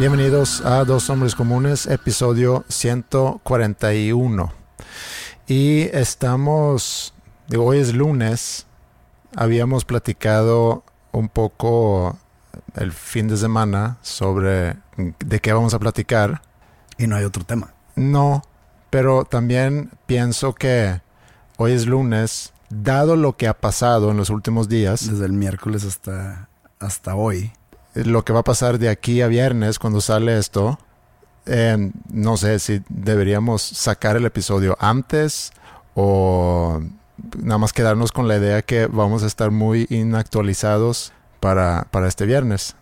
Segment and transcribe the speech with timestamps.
[0.00, 4.50] Bienvenidos a Dos Hombres Comunes, episodio 141.
[5.46, 7.12] Y estamos,
[7.48, 8.66] digo, hoy es lunes,
[9.36, 12.18] habíamos platicado un poco
[12.76, 16.40] el fin de semana sobre de qué vamos a platicar.
[16.96, 17.74] Y no hay otro tema.
[17.94, 18.42] No,
[18.88, 21.02] pero también pienso que
[21.58, 25.10] hoy es lunes, dado lo que ha pasado en los últimos días.
[25.10, 26.48] Desde el miércoles hasta,
[26.78, 27.52] hasta hoy
[28.04, 30.78] lo que va a pasar de aquí a viernes cuando sale esto,
[31.46, 35.52] eh, no sé si deberíamos sacar el episodio antes
[35.94, 36.80] o
[37.38, 42.26] nada más quedarnos con la idea que vamos a estar muy inactualizados para, para este
[42.26, 42.76] viernes.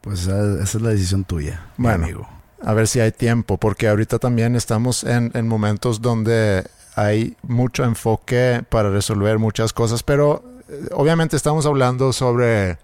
[0.00, 2.28] Pues esa, es la decisión tuya, bueno, amigo.
[2.64, 6.64] A ver si hay tiempo, porque ahorita también estamos en, en momentos donde
[6.94, 12.78] hay mucho enfoque para resolver muchas cosas, pero eh, obviamente estamos hablando sobre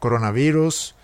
[0.00, 0.94] coronavirus.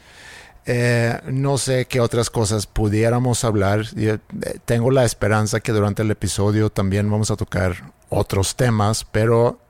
[0.69, 3.87] Eh, no sé qué otras cosas pudiéramos hablar.
[3.97, 4.19] Eh,
[4.65, 9.61] tengo la esperanza que durante el episodio también vamos a tocar otros temas, pero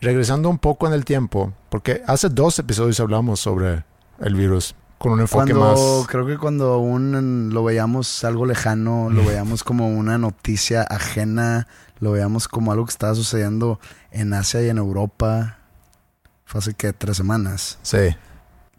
[0.00, 3.84] regresando un poco en el tiempo, porque hace dos episodios hablamos sobre
[4.20, 5.80] el virus con un enfoque más.
[6.06, 11.66] Creo que cuando aún lo veíamos algo lejano, lo veíamos como una noticia ajena,
[11.98, 13.80] lo veíamos como algo que estaba sucediendo
[14.12, 15.58] en Asia y en Europa.
[16.44, 17.78] Fue hace que tres semanas.
[17.82, 18.14] Sí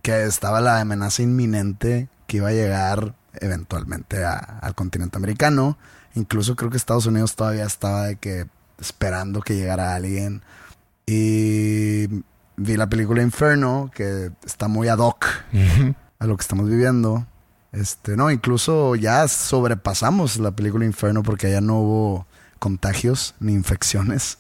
[0.02, 5.78] que estaba la amenaza inminente que iba a llegar eventualmente al continente americano.
[6.16, 8.48] Incluso creo que Estados Unidos todavía estaba de que
[8.80, 10.42] esperando que llegara alguien.
[11.06, 12.08] Y
[12.58, 15.26] vi la película Inferno, que está muy ad hoc
[16.20, 17.26] a lo que estamos viviendo.
[17.72, 22.28] Este, no, incluso ya sobrepasamos la película Inferno porque ya no hubo
[22.60, 24.38] contagios, ni infecciones,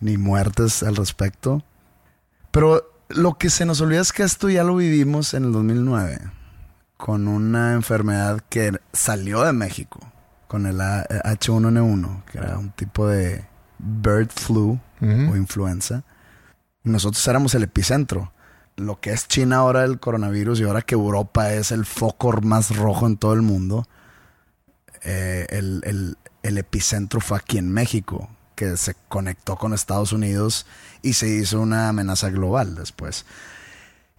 [0.00, 1.62] ni muertes al respecto.
[2.50, 6.20] Pero lo que se nos olvida es que esto ya lo vivimos en el 2009
[6.96, 10.00] con una enfermedad que salió de México,
[10.48, 13.44] con el H1N1, que era un tipo de
[13.78, 16.04] bird flu o influenza.
[16.82, 18.32] Nosotros éramos el epicentro.
[18.76, 22.76] Lo que es China ahora el coronavirus y ahora que Europa es el foco más
[22.76, 23.86] rojo en todo el mundo,
[25.02, 30.66] eh, el, el epicentro fue aquí en México, que se conectó con Estados Unidos
[31.06, 33.26] y se hizo una amenaza global después.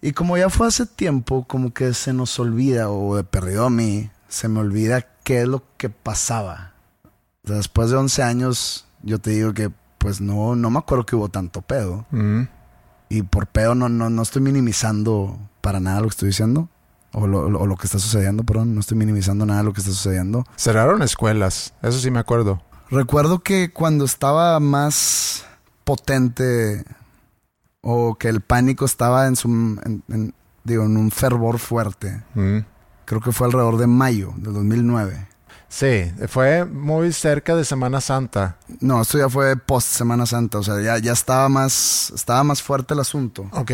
[0.00, 3.70] Y como ya fue hace tiempo, como que se nos olvida, o de perdido a
[3.70, 6.72] mí, se me olvida qué es lo que pasaba.
[7.42, 11.28] después de 11 años, yo te digo que pues no, no me acuerdo que hubo
[11.28, 12.06] tanto pedo.
[12.10, 12.42] Mm.
[13.10, 16.68] Y por pedo no, no, no estoy minimizando para nada lo que estoy diciendo.
[17.12, 18.74] O lo, o lo, que está sucediendo, perdón.
[18.74, 20.46] No estoy minimizando nada de lo que está sucediendo.
[20.56, 22.62] Cerraron escuelas, eso sí me acuerdo.
[22.90, 25.44] Recuerdo que cuando estaba más
[25.88, 26.84] potente
[27.80, 29.48] o que el pánico estaba en su
[30.62, 32.22] digo en un fervor fuerte.
[32.34, 32.58] Mm.
[33.06, 35.28] Creo que fue alrededor de mayo del 2009.
[35.70, 38.58] Sí, fue muy cerca de Semana Santa.
[38.80, 42.62] No, esto ya fue post Semana Santa, o sea, ya, ya estaba más estaba más
[42.62, 43.48] fuerte el asunto.
[43.52, 43.72] Ok.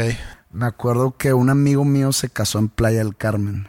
[0.53, 3.67] Me acuerdo que un amigo mío se casó en Playa del Carmen.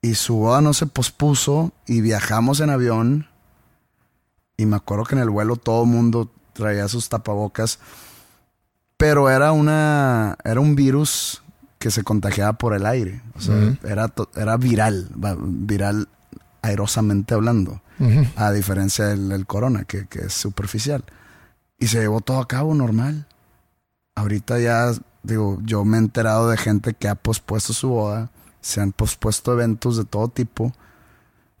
[0.00, 3.26] Y su boda no se pospuso y viajamos en avión
[4.56, 6.30] y me acuerdo que en el vuelo todo el mundo
[6.60, 7.80] traía sus tapabocas.
[8.96, 10.36] Pero era una.
[10.44, 11.42] Era un virus
[11.78, 13.22] que se contagiaba por el aire.
[13.34, 15.08] O sea, era, era viral.
[15.40, 16.08] Viral
[16.62, 17.82] aerosamente hablando.
[18.36, 21.04] A diferencia del, corona, que, es superficial.
[21.78, 23.26] Y se llevó todo a cabo normal.
[24.14, 24.92] Ahorita ya,
[25.22, 28.30] digo, yo me he enterado de gente que ha pospuesto su boda,
[28.62, 30.72] se han pospuesto eventos de todo tipo.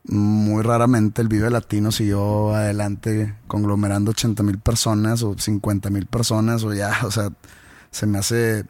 [0.04, 6.64] Muy raramente el Vive Latino siguió adelante conglomerando 80 mil personas o 50 mil personas
[6.64, 7.30] o ya, o sea,
[7.90, 8.64] se me hace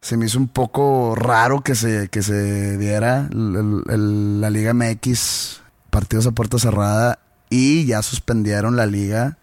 [0.00, 5.60] se me hizo un poco raro que se, que se diera la Liga MX
[5.90, 7.18] partidos a puerta cerrada
[7.50, 9.36] y ya suspendieron la liga.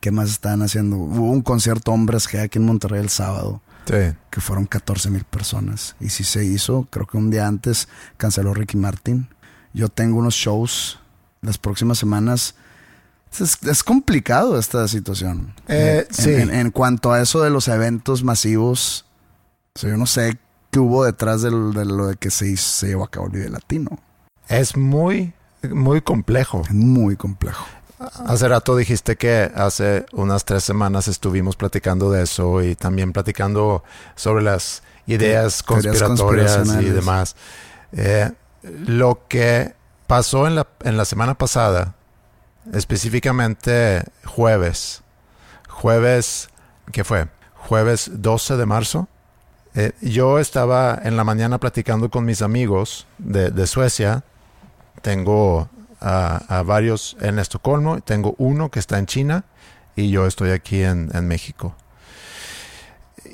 [0.00, 0.96] ¿Qué más estaban haciendo?
[0.96, 3.62] Hubo un concierto hombres G aquí en Monterrey el sábado.
[4.30, 5.94] Que fueron 14 mil personas.
[6.00, 9.28] Y si se hizo, creo que un día antes canceló Ricky Martin.
[9.74, 10.98] Yo tengo unos shows
[11.40, 12.54] las próximas semanas.
[13.38, 15.54] Es, complicado esta situación.
[15.68, 16.30] Eh, sí.
[16.30, 19.06] en, cuanto a eso de los eventos masivos,
[19.74, 20.38] o sea, yo no sé
[20.70, 23.98] qué hubo detrás de lo de, que se, se llevó a cabo el video latino.
[24.48, 25.32] Es muy,
[25.70, 26.62] muy complejo.
[26.70, 27.64] Muy complejo.
[28.26, 33.84] Hace rato dijiste que hace unas tres semanas estuvimos platicando de eso y también platicando
[34.16, 37.36] sobre las ideas conspiratorias y demás.
[37.92, 38.30] Eh,
[38.62, 39.74] lo que
[40.06, 41.94] pasó en la, en la semana pasada,
[42.72, 45.02] específicamente jueves,
[45.68, 46.48] jueves,
[46.92, 47.28] ¿qué fue?
[47.54, 49.08] Jueves 12 de marzo,
[49.74, 54.22] eh, yo estaba en la mañana platicando con mis amigos de, Suecia.
[55.00, 55.68] Tengo
[56.00, 59.44] a, varios en Estocolmo, tengo uno que está en China
[59.96, 61.74] y yo estoy aquí en, México.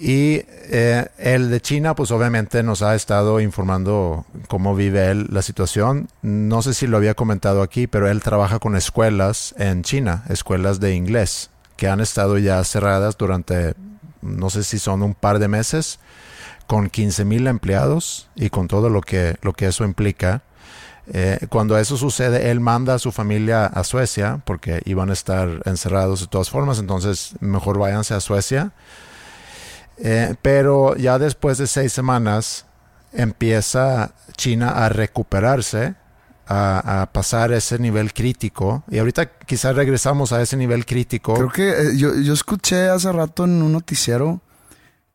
[0.00, 5.42] Y eh, el de China, pues obviamente nos ha estado informando cómo vive él la
[5.42, 6.08] situación.
[6.22, 10.78] No sé si lo había comentado aquí, pero él trabaja con escuelas en China, escuelas
[10.78, 13.74] de inglés, que han estado ya cerradas durante,
[14.22, 15.98] no sé si son un par de meses
[16.68, 20.42] con 15 mil empleados y con todo lo que, lo que eso implica.
[21.12, 25.62] Eh, cuando eso sucede, él manda a su familia a Suecia porque iban a estar
[25.64, 28.72] encerrados de todas formas, entonces mejor váyanse a Suecia.
[30.00, 32.66] Eh, pero ya después de seis semanas
[33.12, 35.94] empieza China a recuperarse,
[36.46, 38.84] a, pasar ese nivel crítico.
[38.90, 41.34] Y ahorita quizás regresamos a ese nivel crítico.
[41.34, 44.40] Creo que eh, yo, yo escuché hace rato en un noticiero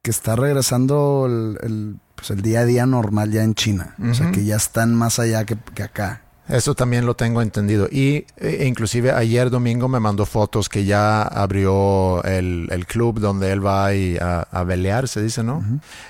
[0.03, 3.95] que está regresando el, pues el, día a día normal ya en China.
[4.11, 6.22] O sea, que ya están más allá que, acá.
[6.49, 7.87] Eso también lo tengo entendido.
[7.89, 13.65] Y e, inclusive ayer domingo me mandó fotos que ya abrió el, club donde él
[13.65, 15.63] va a, a velear, se dice, ¿no?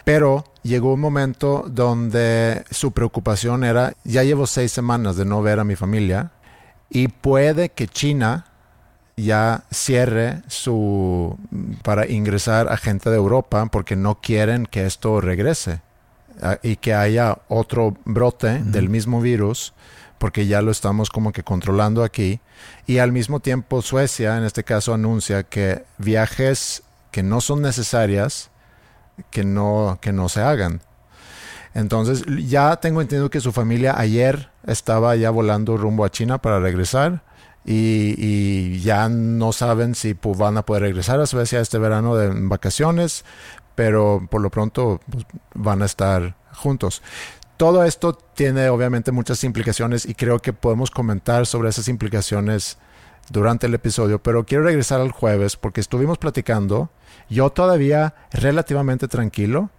[0.04, 5.60] Pero llegó un momento donde su preocupación era, ya llevo seis semanas de no ver
[5.60, 6.32] a mi familia
[6.90, 8.46] y puede que China
[9.16, 11.38] ya cierre su
[11.84, 15.82] para ingresar a gente de Europa porque no quieren que esto regrese
[16.64, 19.74] y que haya otro brote del mismo virus
[20.24, 22.40] porque ya lo estamos como que controlando aquí
[22.88, 28.50] y al mismo tiempo Suecia en este caso anuncia que viajes que no son necesarias
[29.32, 30.80] que no que no se hagan
[31.74, 36.62] entonces ya tengo entendido que su familia ayer estaba ya volando rumbo a China para
[36.62, 37.22] regresar
[37.66, 43.26] y, ya no saben si van a poder regresar a Suecia este verano de vacaciones,
[43.76, 47.02] pero por lo pronto pues, van a estar juntos.
[47.64, 52.78] Todo esto tiene obviamente muchas implicaciones y creo que podemos comentar sobre esas implicaciones
[53.30, 56.90] durante el episodio, pero quiero regresar al jueves porque estuvimos platicando,
[57.30, 59.70] yo todavía relativamente tranquilo,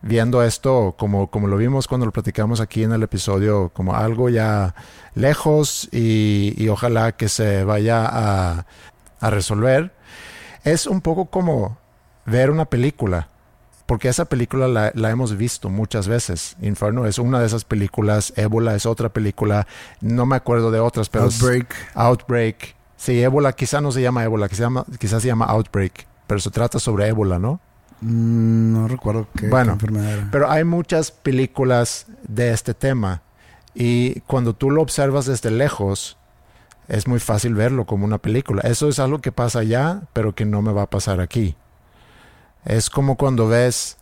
[0.00, 4.28] viendo esto como, como lo vimos cuando lo platicamos aquí en el episodio, como algo
[4.28, 4.76] ya
[5.16, 8.64] lejos y, ojalá que se vaya a,
[9.18, 9.92] a, resolver.
[10.62, 11.78] Es un poco como
[12.26, 13.26] ver una película,
[13.88, 16.58] porque esa película la, la, hemos visto muchas veces.
[16.60, 19.66] Inferno es una de esas películas, Ébola es otra película,
[20.02, 21.24] no me acuerdo de otras, pero...
[21.24, 21.74] Outbreak.
[21.94, 22.76] Outbreak.
[22.98, 24.68] Sí, Ébola quizá no se llama Ébola, quizá,
[24.98, 27.60] quizás se llama Outbreak, pero se trata sobre Ébola, ¿no?
[28.02, 30.28] Mm, no recuerdo qué, bueno, enfermedad era.
[30.30, 33.22] Pero hay muchas películas de este tema.
[33.74, 36.18] Y cuando tú lo observas desde lejos,
[36.88, 38.60] es muy fácil verlo como una película.
[38.64, 41.56] Eso es algo que pasa allá, pero que no me va a pasar aquí.
[42.64, 43.96] Es como cuando ves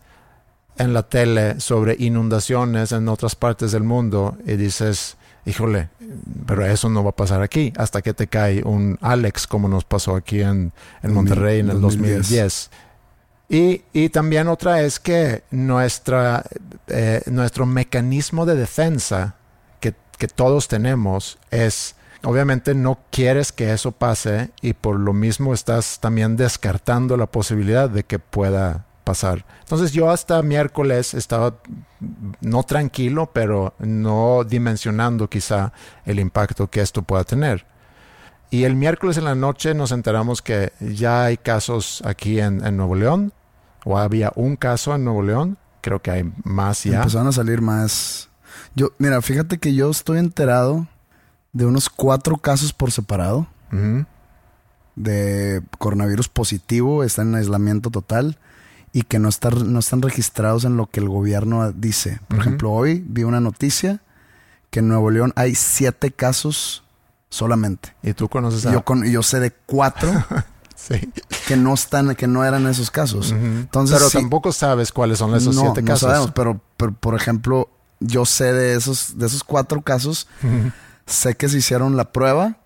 [0.78, 5.88] en la tele sobre inundaciones en otras partes del mundo y dices, híjole,
[6.46, 9.84] pero eso no va a pasar aquí hasta que te cae un Alex como nos
[9.84, 10.72] pasó aquí en,
[11.02, 12.70] en Monterrey en el 2010.
[13.48, 16.44] Y, también otra es que nuestra,
[16.88, 19.36] eh, nuestro mecanismo de defensa
[19.78, 21.94] que, que, todos tenemos es,
[22.26, 27.88] obviamente no quieres que eso pase y por lo mismo estás también descartando la posibilidad
[27.88, 29.46] de que pueda pasar.
[29.60, 31.54] Entonces yo hasta miércoles estaba
[32.40, 35.72] no tranquilo, pero no dimensionando quizá
[36.04, 37.64] el impacto que esto pueda tener.
[38.50, 42.76] Y el miércoles en la noche nos enteramos que ya hay casos aquí en, en
[42.76, 43.32] Nuevo León,
[43.84, 46.98] o había un caso en Nuevo León, creo que hay más ya.
[46.98, 48.30] Empezaron a salir más.
[48.74, 50.88] Yo, mira, fíjate que yo estoy enterado
[51.56, 53.46] de unos cuatro casos por separado
[54.94, 58.38] de coronavirus positivo, están en aislamiento total
[58.92, 62.20] y que no están, no están registrados en lo que el gobierno dice.
[62.28, 64.00] Por ejemplo, hoy vi una noticia
[64.70, 66.82] que en Nuevo León hay siete casos
[67.28, 67.94] solamente.
[68.02, 68.72] Y tú conoces a...
[68.72, 70.10] Yo, con, yo sé de cuatro
[70.76, 71.10] Sí.
[71.48, 73.32] que no están, que no eran esos casos.
[73.32, 76.08] Entonces, Pero sí- tampoco sabes cuáles son esos no, siete no casos.
[76.08, 77.68] sabemos, pero, pero, por ejemplo,
[78.00, 80.28] yo sé de esos, de esos cuatro casos.
[81.06, 82.56] Sé que se hicieron la prueba.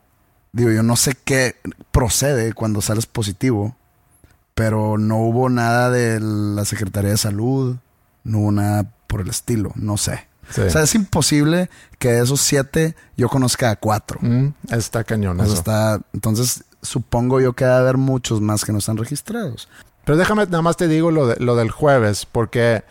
[0.53, 1.57] Digo, yo no sé qué
[1.93, 3.77] procede cuando sales positivo,
[4.55, 7.77] pero no hubo nada de la Secretaría de Salud,
[8.25, 10.27] no hubo nada por el estilo, no sé.
[10.51, 10.63] Sí.
[10.63, 11.71] O sea, es imposible
[12.01, 14.19] que de esos siete yo conozca a cuatro.
[14.21, 15.55] Mm, está cañón eso.
[15.55, 19.69] está, entonces, supongo yo que debe haber muchos más que no están registrados.
[20.05, 22.83] Pero déjame, nada más te digo lo, de- lo del jueves, porque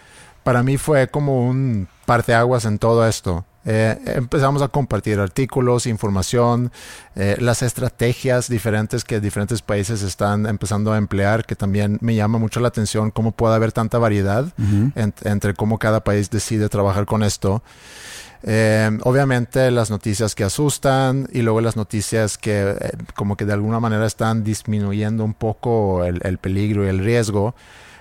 [0.44, 3.46] para mí fue como un parteaguas en todo esto.
[3.66, 6.72] Eh, empezamos a compartir artículos, información,
[7.16, 12.40] eh, las estrategias diferentes que diferentes países están empezando a emplear, que también me llama
[12.40, 14.46] mucho la atención cómo puede haber tanta variedad
[14.96, 17.62] en- entre cómo cada país decide trabajar con esto.
[18.44, 22.74] Eh, obviamente las noticias que asustan y luego las noticias que
[23.14, 27.54] como que de alguna manera están disminuyendo un poco el, el peligro y el riesgo.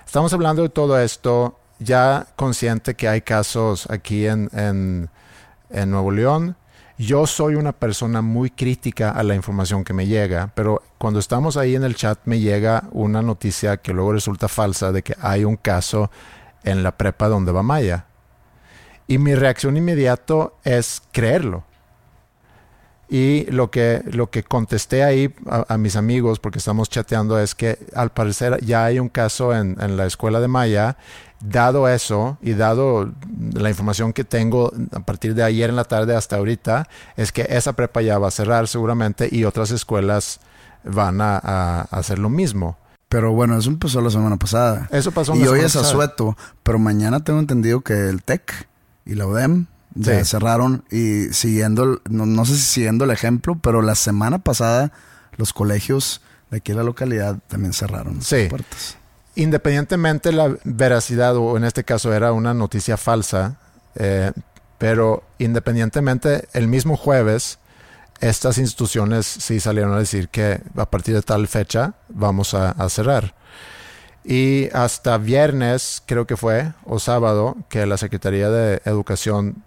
[0.05, 5.09] Estamos hablando de todo esto ya consciente que hay casos aquí en, en,
[5.69, 6.55] en Nuevo León.
[6.97, 11.55] Yo soy una persona muy crítica a la información que me llega, pero cuando estamos
[11.55, 15.45] ahí en el chat me llega una noticia que luego resulta falsa de que hay
[15.45, 16.11] un caso
[16.63, 18.05] en la prepa donde va Maya.
[19.07, 21.63] Y mi reacción inmediato es creerlo.
[23.07, 27.79] Y lo que, lo que contesté ahí a, mis amigos, porque estamos chateando, es que
[27.95, 30.95] al parecer ya hay un caso en, en la escuela de Maya.
[31.41, 33.11] Dado eso y dado
[33.53, 37.45] la información que tengo a partir de ayer en la tarde hasta ahorita, es que
[37.49, 40.39] esa prepa ya va a cerrar seguramente y otras escuelas
[40.83, 42.77] van a, hacer lo mismo.
[43.07, 44.87] Pero bueno, eso empezó la semana pasada.
[44.91, 48.67] Eso pasó Y hoy es asueto, pero mañana tengo entendido que el TEC
[49.05, 49.65] y la UDEM
[49.95, 50.25] ya Sí.
[50.25, 54.91] cerraron y siguiendo, no, no sé si siguiendo el ejemplo, pero la semana pasada
[55.37, 58.41] los colegios de aquí en la localidad también cerraron Sí.
[58.41, 58.97] sus puertas.
[59.35, 63.57] Independientemente la veracidad, o en este caso era una noticia falsa,
[63.95, 64.31] eh,
[64.77, 67.59] pero independientemente, el mismo jueves,
[68.21, 72.89] estas instituciones sí salieron a decir que a partir de tal fecha vamos a, a
[72.89, 73.35] cerrar.
[74.23, 79.63] Y hasta viernes, creo que fue, o sábado, que la Secretaría de Educación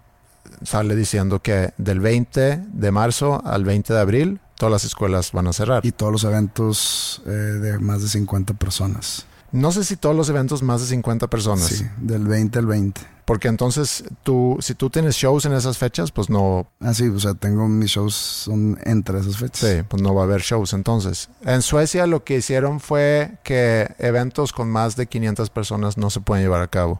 [0.63, 5.47] sale diciendo que del 20 de marzo al 20 de abril, todas las escuelas van
[5.47, 5.85] a cerrar.
[5.85, 9.25] Y todos los eventos eh, de más de 50 personas.
[9.53, 11.65] No sé si todos los eventos más de 50 personas.
[11.67, 13.01] Sí, del 20 al 20.
[13.23, 17.19] Porque entonces tú, si tú tienes shows en esas fechas, pues no, Ah, sí, o
[17.19, 19.69] sea, tengo mis shows son entre esas fechas.
[19.69, 21.29] sí, pues no va a haber shows entonces.
[21.43, 26.19] En Suecia lo que hicieron fue que eventos con más de 500 personas no se
[26.19, 26.99] pueden llevar a cabo.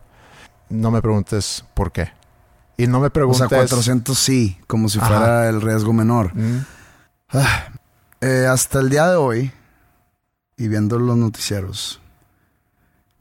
[0.70, 2.12] No me preguntes por qué.
[2.78, 3.50] Y no me O preguntes...
[3.50, 5.08] sea, 400 sí, como si Ajá.
[5.08, 6.34] fuera el riesgo menor.
[6.36, 6.60] Mm,
[8.22, 9.52] Eh, hasta el día de hoy,
[10.56, 12.00] y viendo los noticieros,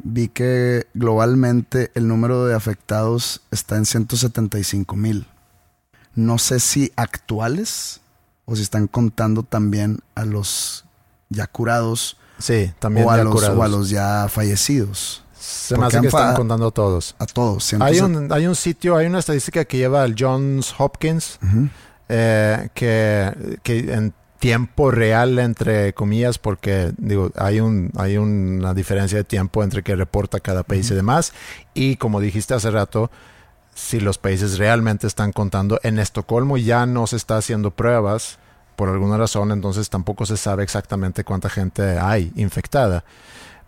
[0.04, 5.26] vi que globalmente el número de afectados está en 175 mil.
[6.14, 8.00] No sé si actuales
[8.44, 10.85] o si están contando también a los
[11.28, 13.59] ya curados Sí, también o a, ya los, curados.
[13.59, 15.23] o a los ya fallecidos.
[15.38, 17.14] Se me hace que están contando a todos.
[17.18, 17.73] A todos.
[17.75, 21.38] Hay 170 un, hay un sitio, hay una estadística que lleva el Johns Hopkins
[22.09, 24.12] eh, que, que en
[24.43, 29.95] tiempo real, entre comillas, porque digo, hay, un, hay una diferencia de tiempo entre que
[29.95, 31.33] reporta cada país y demás.
[31.75, 33.09] Y como dijiste hace rato,
[33.73, 38.41] si los países realmente están contando, en Estocolmo ya no se está haciendo pruebas
[38.75, 43.05] por alguna razón, entonces tampoco se sabe exactamente cuánta gente hay infectada.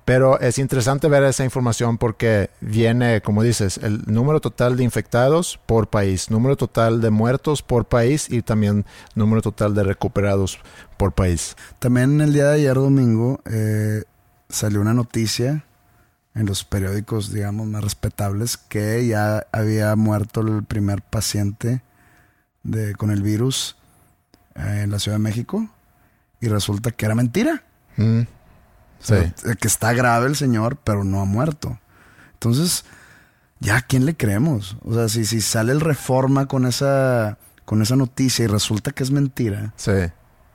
[0.05, 5.59] Pero es interesante ver esa información porque viene, como dices, el número total de infectados
[5.65, 8.85] por país, número total de muertos por país y también
[9.15, 10.59] número total de recuperados
[10.99, 11.57] por país.
[11.79, 14.05] También el día de ayer domingo eh,
[14.49, 15.65] salió una noticia
[16.35, 21.83] en los periódicos, digamos, más respetables, que ya había muerto el primer paciente
[22.63, 23.77] de, con el virus
[24.57, 25.69] eh, en la Ciudad de México
[26.41, 27.63] y resulta que era mentira.
[27.97, 28.23] Mm,
[29.05, 29.51] O sea, Sí.
[29.51, 31.79] eh, que está grave el señor, pero no ha muerto.
[32.33, 32.85] Entonces,
[33.61, 34.77] ¿ya a quién le creemos?
[34.85, 39.03] O sea, si, si sale el reforma con esa, con esa noticia y resulta que
[39.03, 39.93] es mentira, Sí.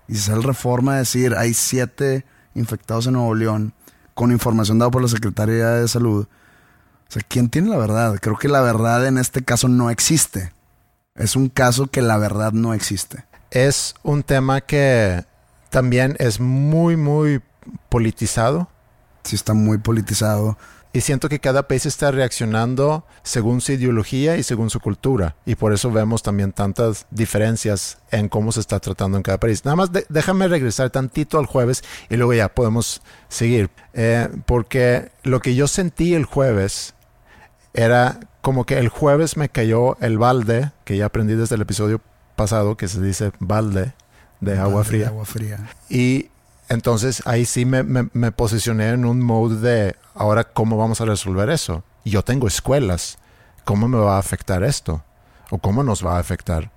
[0.07, 2.25] Y si sale reforma a decir, hay siete
[2.55, 3.73] infectados en Nuevo León,
[4.15, 6.25] con información dada por la Secretaría de Salud.
[6.25, 8.17] O sea, ¿quién tiene la verdad?
[8.19, 10.51] Creo que la verdad en este caso no existe.
[11.15, 13.25] Es un caso que la verdad no existe.
[13.51, 15.25] Es un tema que
[15.69, 17.41] también es muy, muy
[17.89, 18.69] politizado.
[19.23, 20.57] Sí, está muy politizado.
[20.91, 25.35] Y siento que cada país está reaccionando según su ideología y según su cultura.
[25.45, 29.65] Y por eso vemos también tantas diferencias en cómo se está tratando en cada país.
[29.65, 33.69] Nada más déjame regresar tantito al jueves y luego ya podemos seguir.
[33.93, 36.95] Eh, porque lo que yo sentí el jueves
[37.73, 42.01] era como que el jueves me cayó el balde, que ya aprendí desde el episodio
[42.35, 43.93] pasado, que se dice balde
[44.41, 45.01] de agua fría.
[45.01, 45.69] De agua fría.
[45.87, 46.29] Y
[46.69, 51.83] entonces ahí sí me, posicioné en un mode de ahora cómo vamos a resolver eso.
[52.05, 53.17] Yo tengo escuelas.
[53.65, 55.03] ¿Cómo me va a afectar esto?
[55.49, 56.71] ¿O cómo nos va a afectar?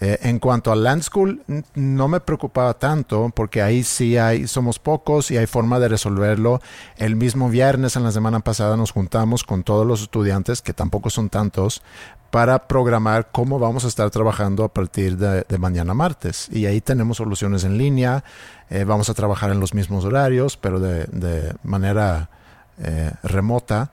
[0.00, 1.42] Eh, en cuanto a Land School,
[1.74, 6.60] no me preocupaba tanto porque ahí sí hay, somos pocos y hay forma de resolverlo.
[6.96, 11.10] El mismo viernes en la semana pasada nos juntamos con todos los estudiantes, que tampoco
[11.10, 11.82] son tantos,
[12.30, 16.48] para programar cómo vamos a estar trabajando a partir de, mañana martes.
[16.50, 18.24] Y ahí tenemos soluciones en línea,
[18.68, 22.28] eh, vamos a trabajar en los mismos horarios, pero de, manera
[22.78, 23.92] eh, remota.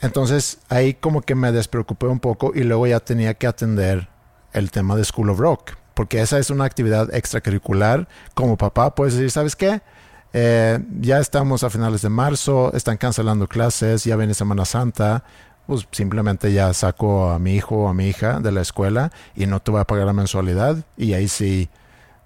[0.00, 4.08] Entonces ahí como que me despreocupé un poco y luego ya tenía que atender
[4.52, 8.08] el tema de School of Rock, porque esa es una actividad extracurricular.
[8.34, 9.80] Como papá puedes decir, ¿sabes qué?
[10.36, 15.22] Eh, ya estamos a finales de marzo, están cancelando clases, ya viene Semana Santa,
[15.66, 19.46] pues simplemente ya saco a mi hijo o a mi hija de la escuela y
[19.46, 21.68] no te voy a pagar la mensualidad y ahí sí,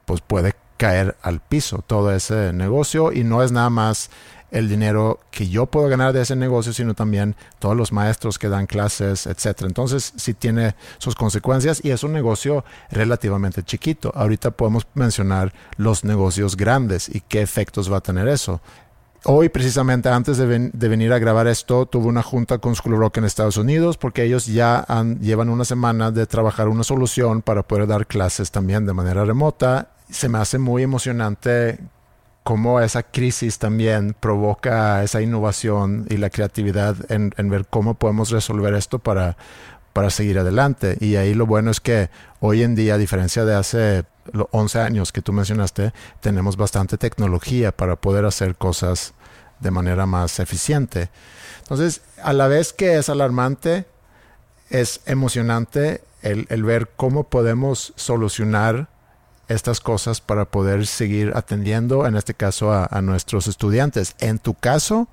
[0.04, 4.11] pues puede caer al piso todo ese negocio y no es nada más
[4.50, 8.49] el dinero que yo puedo ganar de ese negocio, sino también todos los maestros que
[8.49, 9.68] dan clases, etcétera.
[9.68, 14.11] Entonces, sí tiene sus consecuencias y es un negocio relativamente chiquito.
[14.14, 18.61] Ahorita podemos mencionar los negocios grandes y qué efectos va a tener eso.
[19.30, 23.24] Hoy, precisamente antes de, venir a grabar esto, tuve una junta con School Rock en
[23.24, 24.87] Estados Unidos porque ellos ya
[25.20, 29.90] llevan una semana de trabajar una solución para poder dar clases también de manera remota.
[30.09, 31.79] Se me hace muy emocionante
[32.42, 38.72] cómo esa crisis también provoca esa innovación y la creatividad en, ver cómo podemos resolver
[38.72, 39.37] esto para,
[39.92, 40.96] para seguir adelante.
[41.00, 42.09] Y ahí lo bueno es que
[42.40, 44.05] hoy en día, a diferencia de hace
[44.53, 49.12] 11 años que tú mencionaste, tenemos bastante tecnología para poder hacer cosas
[49.61, 51.11] de manera más eficiente.
[51.61, 53.87] Entonces, a la vez que es alarmante,
[54.71, 58.88] es emocionante el, ver cómo podemos solucionar
[59.49, 64.14] estas cosas para poder seguir atendiendo, en este caso, a, nuestros estudiantes.
[64.18, 65.09] En tu caso,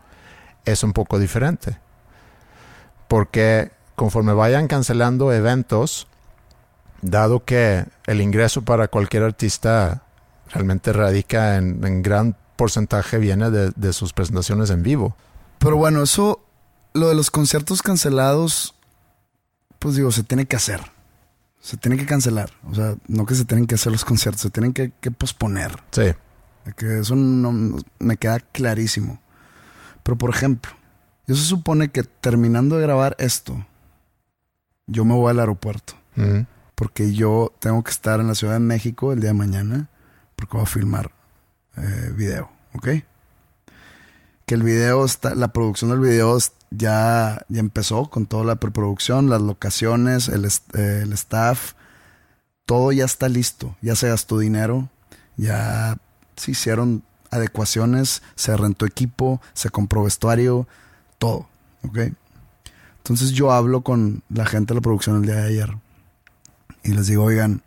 [0.65, 1.77] es un poco diferente.
[3.07, 6.07] Porque conforme vayan cancelando eventos,
[7.01, 10.03] dado que el ingreso para cualquier artista
[10.51, 15.15] realmente radica en, gran porcentaje viene de, de, sus presentaciones en vivo.
[15.59, 16.43] Pero bueno, eso,
[16.93, 18.75] lo de los conciertos cancelados,
[19.79, 20.81] pues digo, se tiene que hacer
[21.65, 22.51] se tienen que cancelar.
[22.69, 25.75] O sea, no que se tienen que hacer los conciertos, se tienen que, posponer.
[25.89, 26.13] Sí.
[26.75, 29.19] Que eso no, me queda clarísimo.
[30.03, 30.71] Pero por ejemplo,
[31.25, 33.65] yo se supone que terminando de grabar esto,
[34.85, 35.95] yo me voy al aeropuerto.
[36.75, 39.89] Porque yo tengo que estar en la Ciudad de México el día de mañana,
[40.35, 41.11] porque voy a filmar
[41.77, 42.87] eh, video, ¿ok?
[44.45, 46.37] Que el video está, la producción del video
[46.71, 51.73] ya, ya empezó con toda la preproducción, las locaciones, el, el staff,
[52.65, 54.89] todo ya está listo, ya se gastó dinero,
[55.37, 55.97] ya
[56.35, 60.67] se hicieron adecuaciones, se rentó equipo, se compró vestuario,
[61.17, 61.47] todo,
[61.83, 61.99] ¿ok?
[62.97, 65.77] Entonces yo hablo con la gente de la producción el día de ayer
[66.83, 67.61] y les digo, oigan,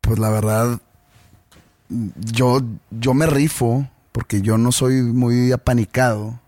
[0.00, 0.80] pues la verdad,
[2.16, 6.40] yo, yo me rifo porque yo no soy muy apanicado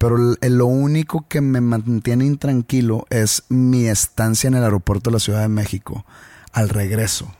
[0.00, 5.20] pero lo único que me mantiene intranquilo es mi estancia en el aeropuerto de la
[5.20, 6.06] Ciudad de México,
[6.52, 7.30] al regreso.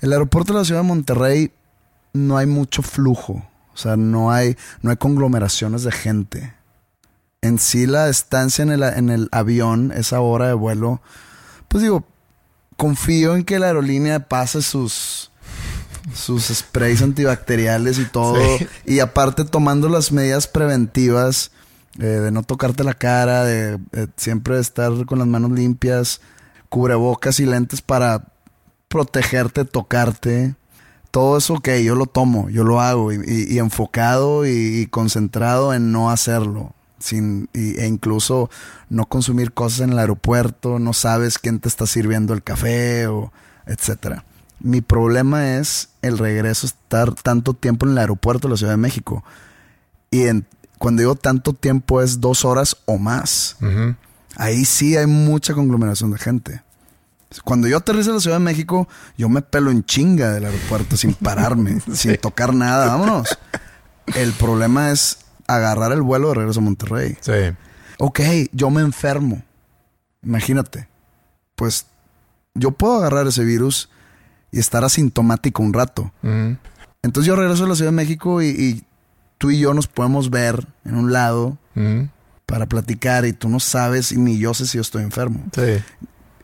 [0.00, 1.50] El aeropuerto de la Ciudad de Monterrey
[2.12, 6.52] no hay mucho flujo, o sea, no hay, no hay conglomeraciones de gente.
[7.40, 11.00] En sí la estancia en el, en el avión, esa hora de vuelo,
[11.68, 12.04] pues digo,
[12.76, 15.32] confío en que la aerolínea pase sus,
[16.12, 18.36] sus sprays antibacteriales y todo.
[18.84, 21.50] Y aparte tomando las medidas preventivas
[21.98, 23.78] eh, de no tocarte la cara, de,
[24.16, 26.20] siempre estar con las manos limpias,
[26.68, 28.24] cubrebocas y lentes para
[28.88, 30.56] protegerte, tocarte.
[31.10, 36.10] Todo eso, ok, yo lo tomo, yo lo hago y, enfocado y, concentrado en no
[36.10, 36.72] hacerlo.
[36.98, 38.50] Sin, e incluso
[38.88, 43.30] no consumir cosas en el aeropuerto, no sabes quién te está sirviendo el café o
[43.66, 44.24] etcétera.
[44.64, 48.78] Mi problema es el regreso, estar tanto tiempo en el aeropuerto de la Ciudad de
[48.78, 49.22] México.
[50.10, 50.46] Y en,
[50.78, 53.58] cuando digo tanto tiempo es dos horas o más.
[54.36, 56.62] Ahí sí hay mucha conglomeración de gente.
[57.44, 60.96] Cuando yo aterrizo en la Ciudad de México, yo me pelo en chinga del aeropuerto
[60.96, 62.86] sin pararme, sin tocar nada.
[62.86, 63.36] Vámonos.
[64.14, 67.18] El problema es agarrar el vuelo de regreso a Monterrey.
[67.20, 67.54] Sí.
[67.98, 68.20] Ok,
[68.52, 69.42] yo me enfermo.
[70.22, 70.88] Imagínate.
[71.54, 71.84] Pues
[72.54, 73.90] yo puedo agarrar ese virus
[74.54, 76.12] y estar asintomático un rato.
[77.02, 78.84] Entonces yo regreso a la Ciudad de México y, y
[79.36, 81.58] tú y yo nos podemos ver en un lado
[82.46, 85.40] para platicar y tú no sabes y ni yo sé si yo estoy enfermo.
[85.52, 85.82] Sí.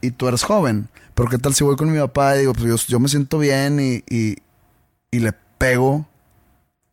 [0.01, 0.89] Y tú eres joven.
[1.15, 3.39] Pero qué tal si voy con mi papá y digo, pues yo, yo me siento
[3.39, 4.39] bien y, y,
[5.13, 6.09] y le pego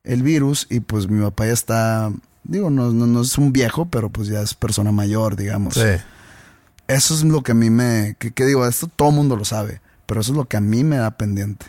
[0.03, 2.11] el virus y pues mi papá ya está,
[2.43, 5.73] digo, no, no, no es un viejo, pero pues ya es persona mayor, digamos.
[5.73, 5.81] Sí.
[6.87, 8.15] Eso es lo que a mí me...
[8.19, 10.61] Que, que digo, esto todo el mundo lo sabe, pero eso es lo que a
[10.61, 11.67] mí me da pendiente.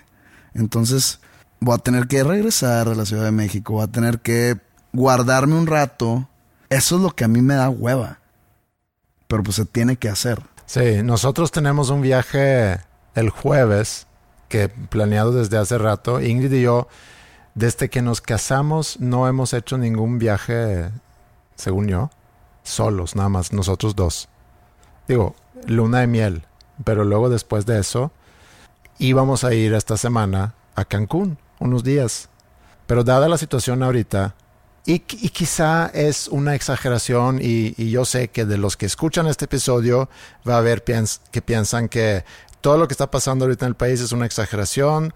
[0.55, 1.21] Entonces,
[1.61, 4.59] voy a tener que regresar a la Ciudad de México, voy a tener que
[4.95, 6.29] guardarme un rato.
[6.71, 8.21] Eso es lo que a mí me da hueva.
[9.27, 10.41] Pero pues se tiene que hacer.
[10.65, 12.79] Sí, nosotros tenemos un viaje
[13.15, 14.07] el jueves
[14.49, 16.21] que planeado desde hace rato.
[16.21, 16.89] Ingrid y yo,
[17.55, 20.91] desde que nos casamos, no hemos hecho ningún viaje,
[21.55, 22.11] según yo,
[22.63, 24.29] solos, nada más, nosotros dos.
[25.07, 25.35] Digo,
[25.67, 26.47] luna de miel,
[26.85, 28.13] pero luego después de eso,
[28.99, 32.29] íbamos a ir esta semana a Cancún, unos días.
[32.87, 34.35] Pero dada la situación ahorita,
[34.87, 39.27] y, y quizá es una exageración y, y yo sé que de los que escuchan
[39.27, 40.09] este episodio
[40.49, 42.25] va a haber piens- que piensan que
[42.63, 45.13] todo lo que está pasando ahorita en el país es una exageración.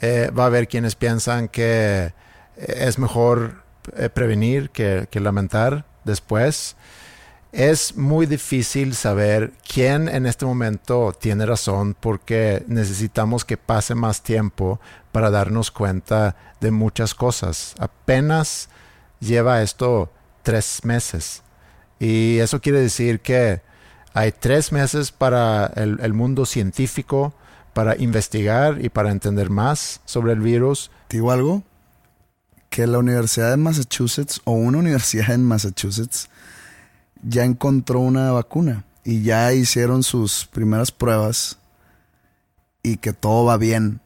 [0.00, 2.12] Eh, va a haber quienes piensan que eh,
[2.56, 3.62] es mejor
[3.96, 6.76] eh, prevenir que, que lamentar después.
[7.54, 14.24] Es muy difícil saber quién en este momento tiene razón porque necesitamos que pase más
[14.24, 14.80] tiempo
[15.12, 17.76] para darnos cuenta de muchas cosas.
[17.78, 18.68] Apenas
[19.20, 20.10] lleva esto
[20.42, 21.44] tres meses.
[22.00, 23.62] Y eso quiere decir que
[24.14, 27.34] hay tres meses para el, mundo científico
[27.72, 30.90] para investigar y para entender más sobre el virus.
[31.06, 31.62] ¿Te digo algo?
[32.68, 36.28] Que la Universidad de Massachusetts o una universidad en Massachusetts
[37.26, 41.58] ya encontró una vacuna y ya hicieron sus primeras pruebas
[42.82, 44.00] y que todo va bien.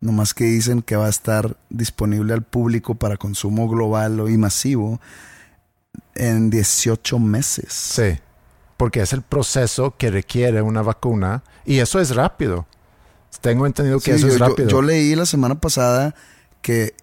[0.00, 5.00] Nomás que dicen que va a estar disponible al público para consumo global y masivo
[6.14, 7.72] en 18 meses.
[7.72, 8.18] Sí,
[8.76, 12.66] porque es el proceso que requiere una vacuna y eso es rápido.
[13.40, 14.68] Tengo entendido que Sí, eso yo, es yo- rápido.
[14.68, 16.14] yo leí la semana pasada
[16.62, 16.94] que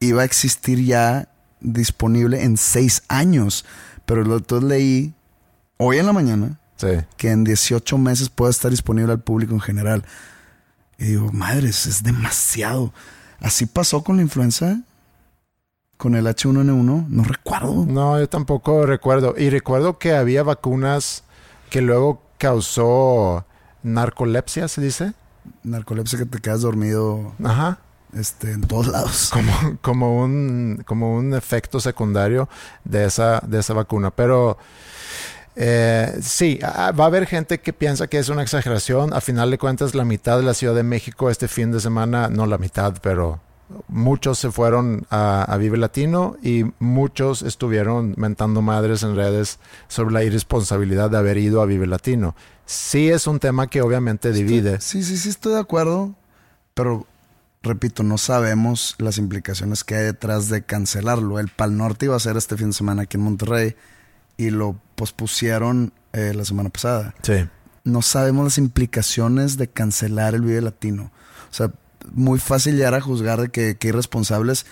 [0.00, 1.28] iba a existir ya
[1.60, 3.64] disponible en seis años.
[4.06, 5.14] Pero lo- entonces leí
[5.76, 6.88] hoy en la mañana Sí.
[7.16, 10.04] que en 18 meses puede estar disponible al público en general.
[10.98, 12.92] Y digo, madres, es demasiado.
[13.40, 14.80] Así pasó con la influenza,
[15.98, 17.84] con el H1N1, no recuerdo.
[17.86, 19.34] No, yo tampoco recuerdo.
[19.36, 21.24] Y recuerdo que había vacunas
[21.70, 23.44] que luego causó
[23.82, 25.12] narcolepsia, se dice.
[25.62, 27.78] Narcolepsia que te quedas dormido Ajá.
[28.14, 29.30] Este, en todos lados.
[29.32, 32.48] Como, como un como un efecto secundario
[32.84, 34.10] de esa, de esa vacuna.
[34.10, 34.58] Pero
[35.54, 39.12] eh, sí, va a haber gente que piensa que es una exageración.
[39.12, 42.28] A final de cuentas, la mitad de la Ciudad de México este fin de semana,
[42.28, 43.40] no la mitad, pero
[43.88, 50.14] muchos se fueron a, a Vive Latino y muchos estuvieron mentando madres en redes sobre
[50.14, 52.36] la irresponsabilidad de haber ido a Vive Latino.
[52.66, 54.80] Sí es un tema que obviamente divide.
[54.80, 56.14] Sí, sí, sí, estoy de acuerdo.
[56.74, 57.06] Pero,
[57.62, 61.38] repito, no sabemos las implicaciones que hay detrás de cancelarlo.
[61.40, 63.76] El Pal Norte iba a ser este fin de semana aquí en Monterrey
[64.36, 67.14] y lo pospusieron eh, la semana pasada.
[67.22, 67.46] Sí.
[67.84, 71.10] No sabemos las implicaciones de cancelar el Vive Latino.
[71.50, 71.70] O sea,
[72.12, 74.66] muy fácil llegar a juzgar de que, que irresponsables,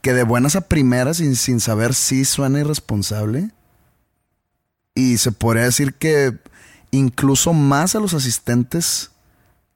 [0.00, 3.50] que de buenas a primeras, sin, sin saber si suena irresponsable.
[4.94, 6.38] Y se podría decir que
[6.90, 9.10] incluso más a los asistentes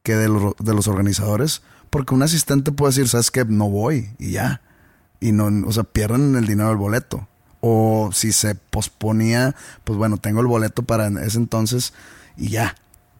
[0.03, 1.62] que de, los- de los organizadores,
[1.97, 4.61] porque un asistente puede decir, sabes que no voy y ya.
[5.19, 7.27] Y no, o sea, pierden el dinero del boleto.
[7.63, 9.55] O si se posponía,
[9.85, 11.95] pues bueno, tengo el boleto para ese entonces
[12.37, 12.75] y ya.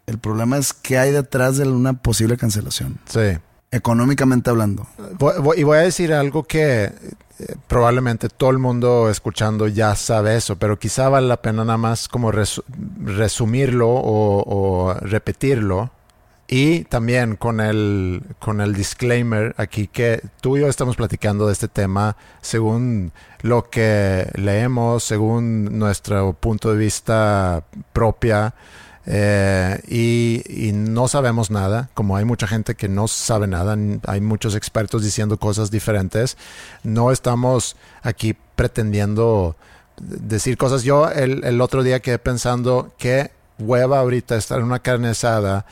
[0.07, 3.39] El problema es qué hay detrás de una posible cancelación, Sí.
[3.71, 4.87] económicamente hablando.
[5.19, 6.93] Voy- voy- y voy a decir algo que
[7.39, 11.79] eh, probablemente todo el mundo escuchando ya sabe eso, pero quizá vale la pena nada
[11.79, 12.63] más como resu-
[13.05, 15.91] resumirlo o, o repetirlo.
[16.49, 21.53] Y también con el, con el disclaimer aquí que tú y yo estamos platicando de
[21.53, 28.55] este tema según lo que leemos, según nuestro punto de vista propia.
[29.07, 34.57] Eh, y, no sabemos nada, como hay mucha gente que no sabe nada, hay muchos
[34.57, 36.37] expertos diciendo cosas diferentes,
[36.83, 39.57] no estamos aquí pretendiendo
[40.01, 40.83] decir cosas.
[40.83, 45.67] Yo el, el otro día quedé pensando que hueva ahorita estar en una carne asada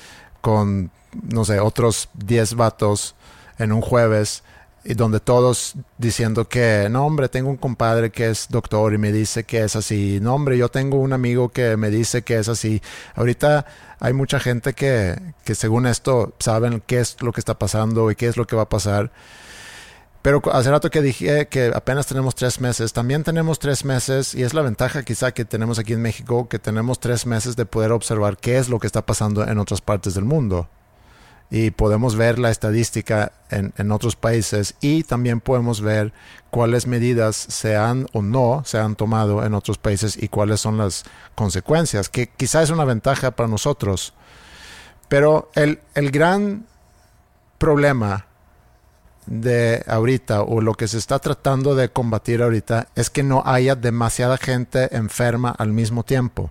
[0.45, 0.91] con,
[1.23, 3.15] no sé, otros 10 vatos
[3.59, 4.43] en un jueves
[4.85, 9.11] y donde todos diciendo que, no hombre, tengo un compadre que es doctor y me
[9.11, 12.51] dice que es así, no hombre, yo tengo un amigo que me dice que es
[12.51, 12.83] así.
[13.15, 13.65] Ahorita
[13.99, 18.15] hay mucha gente que, que según esto saben qué es lo que está pasando y
[18.15, 19.11] qué es lo que va a pasar.
[20.25, 24.43] Pero hace rato que dije que apenas tenemos tres meses, también tenemos tres meses y
[24.43, 27.93] es la ventaja quizá que tenemos aquí en México, que tenemos tres meses de poder
[27.93, 30.71] observar qué es lo que está pasando en otras partes del mundo.
[31.51, 36.15] Y podemos ver la estadística en, en otros países y también podemos ver
[36.49, 40.79] cuáles medidas se han o no se han tomado en otros países y cuáles son
[40.79, 44.15] las consecuencias, que quizá es una ventaja para nosotros.
[45.07, 46.65] Pero el, el gran
[47.59, 48.25] problema
[49.27, 53.75] de ahorita o lo que se está tratando de combatir ahorita es que no haya
[53.75, 56.51] demasiada gente enferma al mismo tiempo,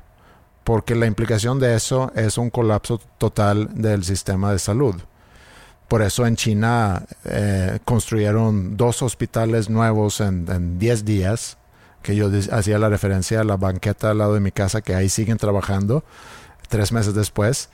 [0.64, 4.96] porque la implicación de eso es un colapso total del sistema de salud.
[5.88, 11.58] Por eso en China eh, construyeron dos hospitales nuevos en 10 días,
[12.02, 15.10] que yo hacía la referencia a la banqueta al lado de mi casa, que ahí
[15.10, 16.04] siguen trabajando
[16.68, 17.70] tres meses después.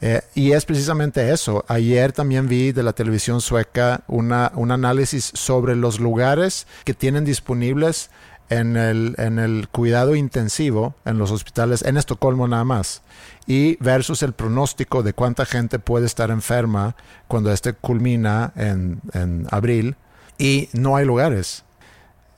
[0.00, 1.64] Eh, y es precisamente eso.
[1.68, 7.24] Ayer también vi de la televisión sueca una, un análisis sobre los lugares que tienen
[7.24, 8.10] disponibles
[8.50, 13.02] en el, en el cuidado intensivo en los hospitales en Estocolmo nada más
[13.46, 16.94] y versus el pronóstico de cuánta gente puede estar enferma
[17.26, 19.96] cuando este culmina en, en abril
[20.38, 21.64] y no hay lugares.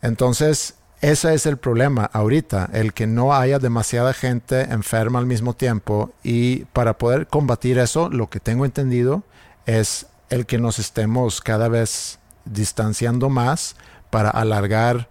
[0.03, 5.55] Entonces, ese es el problema ahorita, el que no haya demasiada gente enferma al mismo
[5.55, 9.23] tiempo y para poder combatir eso, lo que tengo entendido
[9.67, 13.77] es el que nos estemos cada vez distanciando más
[14.11, 15.11] para alargar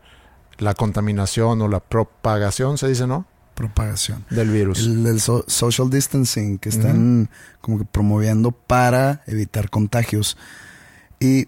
[0.58, 3.26] la contaminación o la propagación, se dice, ¿no?
[3.54, 4.26] Propagación.
[4.30, 4.86] Del virus.
[4.86, 7.30] El, social distancing que están
[7.62, 10.36] como que promoviendo para evitar contagios.
[11.20, 11.48] Y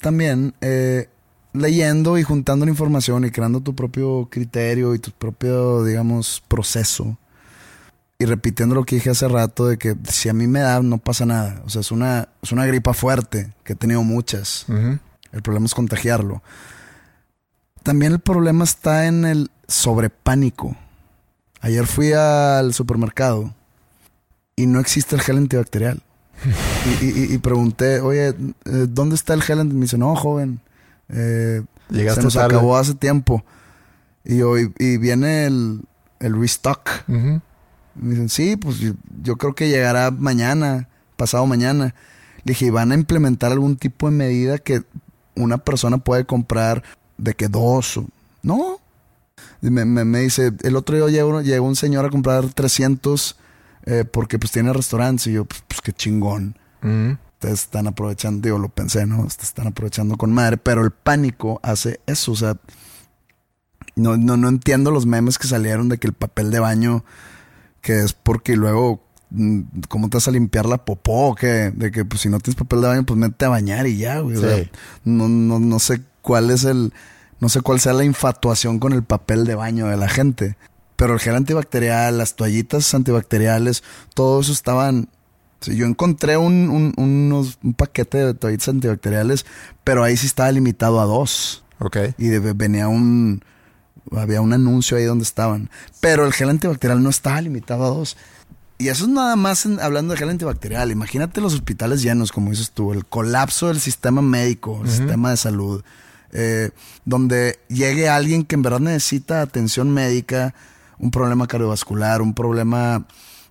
[0.00, 1.08] también eh,
[1.56, 7.18] leyendo y juntando la información y creando tu propio criterio y tu propio, digamos, proceso.
[8.18, 10.98] Y repitiendo lo que dije hace rato de que si a mí me da, no
[10.98, 11.62] pasa nada.
[11.66, 14.66] O sea, es una, es una gripa fuerte, que he tenido muchas.
[15.32, 16.42] El problema es contagiarlo.
[17.82, 20.76] También el problema está en el sobrepánico.
[21.60, 23.54] Ayer fui al supermercado
[24.56, 26.02] y no existe el gel antibacterial.
[27.00, 28.34] y, pregunté, oye, eh,
[28.88, 29.64] ¿dónde está el gel?
[29.64, 30.60] Me dice, no, joven,
[31.08, 33.44] eh, se nos acabó hace tiempo.
[34.24, 35.82] Y, hoy, y viene el,
[36.20, 36.88] el restock.
[37.06, 41.94] Me dicen, sí, pues yo, creo que llegará mañana, pasado mañana.
[42.44, 44.82] Le dije, ¿van a implementar algún tipo de medida que
[45.34, 46.82] una persona puede comprar
[47.18, 48.00] de que dos?
[48.42, 48.80] No.
[49.60, 53.36] Me, me, dice, el otro día llegó, llegó, un señor a comprar 300
[53.86, 55.28] eh, porque pues tiene restaurantes.
[55.28, 56.56] Y yo, pues, pues qué chingón
[57.36, 59.20] ustedes están aprovechando, digo, lo pensé, ¿no?
[59.20, 62.56] Ustedes están aprovechando con madre, pero el pánico hace eso, o sea,
[63.94, 67.04] no, no, no entiendo los memes que salieron de que el papel de baño,
[67.82, 71.34] que es porque luego, mm, ¿cómo te vas a limpiar la popó?
[71.34, 73.98] Que, de que pues si no tienes papel de baño, pues mete a bañar y
[73.98, 74.36] ya, güey.
[74.36, 74.64] O sea,
[75.04, 76.92] no, no, no sé cuál es el,
[77.38, 80.56] no sé cuál sea la infatuación con el papel de baño de la gente.
[80.96, 83.82] Pero el gel antibacterial, las toallitas antibacteriales,
[84.14, 85.10] todo eso estaban
[85.62, 89.46] yo encontré un, unos, un paquete de toallitas antibacteriales,
[89.84, 91.64] pero ahí sí estaba limitado a dos.
[91.78, 91.96] Ok.
[92.18, 93.42] Y venía un.
[94.12, 95.68] Había un anuncio ahí donde estaban.
[96.00, 98.16] Pero el gel antibacterial no estaba limitado a dos.
[98.78, 100.90] Y eso es nada más hablando de gel antibacterial.
[100.90, 105.36] Imagínate los hospitales llenos, como dices tú, el colapso del sistema médico, el sistema de
[105.38, 105.82] salud,
[106.32, 106.70] eh,
[107.04, 110.54] donde llegue alguien que en verdad necesita atención médica,
[110.98, 113.06] un problema cardiovascular, un problema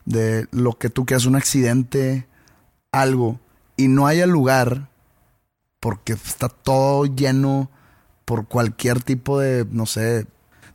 [0.06, 2.28] de lo que tú quieras, un accidente,
[2.92, 3.40] algo,
[3.78, 4.90] y no haya lugar
[5.80, 7.70] porque está todo lleno
[8.24, 10.26] por cualquier tipo de, no sé,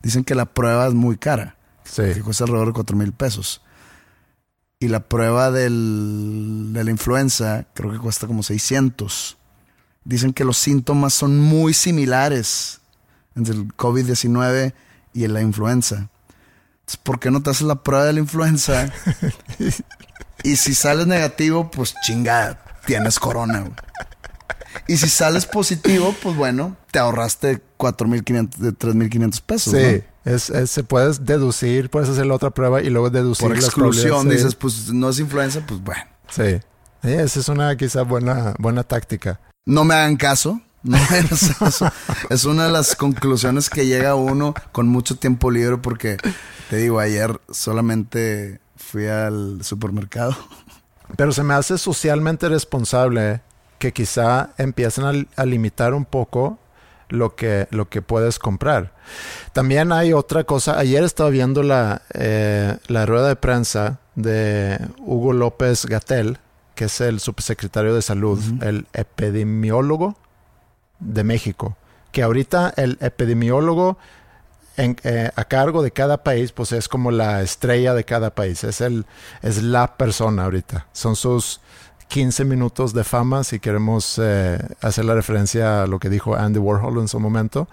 [0.03, 1.57] dicen que la prueba es muy cara.
[1.85, 2.03] Sí.
[2.15, 3.63] Que cuesta alrededor de cuatro mil pesos.
[4.79, 9.37] Y la prueba del, de la influenza creo que cuesta como 600.
[10.05, 12.81] Dicen que los síntomas son muy similares
[13.35, 14.73] entre el COVID-19
[15.13, 16.09] y la influenza.
[16.97, 18.93] ¿Por qué no te haces la prueba de la influenza?
[20.43, 23.65] y si sales negativo, pues chingada, tienes corona,
[24.87, 29.75] Y si sales positivo, pues bueno, te ahorraste 4.500, 3.500 pesos.
[29.75, 30.03] Sí.
[30.25, 34.29] Es, es- se puedes deducir, puedes hacer la otra prueba y luego deducir Por exclusión
[34.29, 36.05] dices, pues no es influenza, pues bueno.
[36.31, 36.61] Sí.
[37.03, 39.41] Sí, esa es una quizá buena, buena táctica.
[39.65, 40.61] No me hagan caso.
[40.83, 40.99] No
[41.59, 41.91] caso.
[42.31, 46.17] es una de las conclusiones que llega uno con mucho tiempo libre porque,
[46.71, 50.35] te digo, ayer solamente fui al supermercado.
[51.17, 53.43] Pero se me hace socialmente responsable
[53.79, 56.59] que quizá empiecen a, a limitar un poco
[57.11, 58.95] lo que, lo que puedes comprar.
[59.53, 60.79] También hay otra cosa.
[60.79, 66.39] Ayer estaba viendo la, eh, la rueda de prensa de Hugo López Gatel,
[66.75, 70.17] que es el subsecretario de Salud, el epidemiólogo
[71.01, 71.77] de México.
[72.13, 73.99] Que ahorita el epidemiólogo
[74.77, 78.65] eh, a cargo de cada país, pues es como la estrella de cada país.
[78.65, 79.05] Es, el,
[79.43, 80.87] es la persona ahorita.
[80.93, 81.61] Son sus
[82.09, 86.59] 15 minutos de fama, si queremos eh, hacer la referencia a lo que dijo Andy
[86.59, 87.69] Warhol en su momento.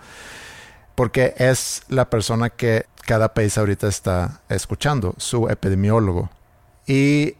[0.95, 6.29] Porque es la persona que cada país ahorita está escuchando, su epidemiólogo.
[6.85, 7.35] Y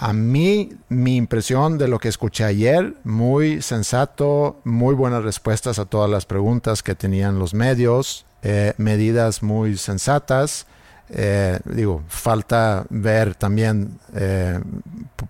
[0.00, 5.86] a mí, mi impresión de lo que escuché ayer, muy sensato, muy buenas respuestas a
[5.86, 10.66] todas las preguntas que tenían los medios, eh, medidas muy sensatas.
[11.10, 14.60] Eh, digo, falta ver también, eh,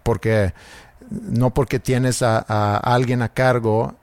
[0.03, 0.53] porque
[1.11, 3.95] no porque tienes a alguien a cargo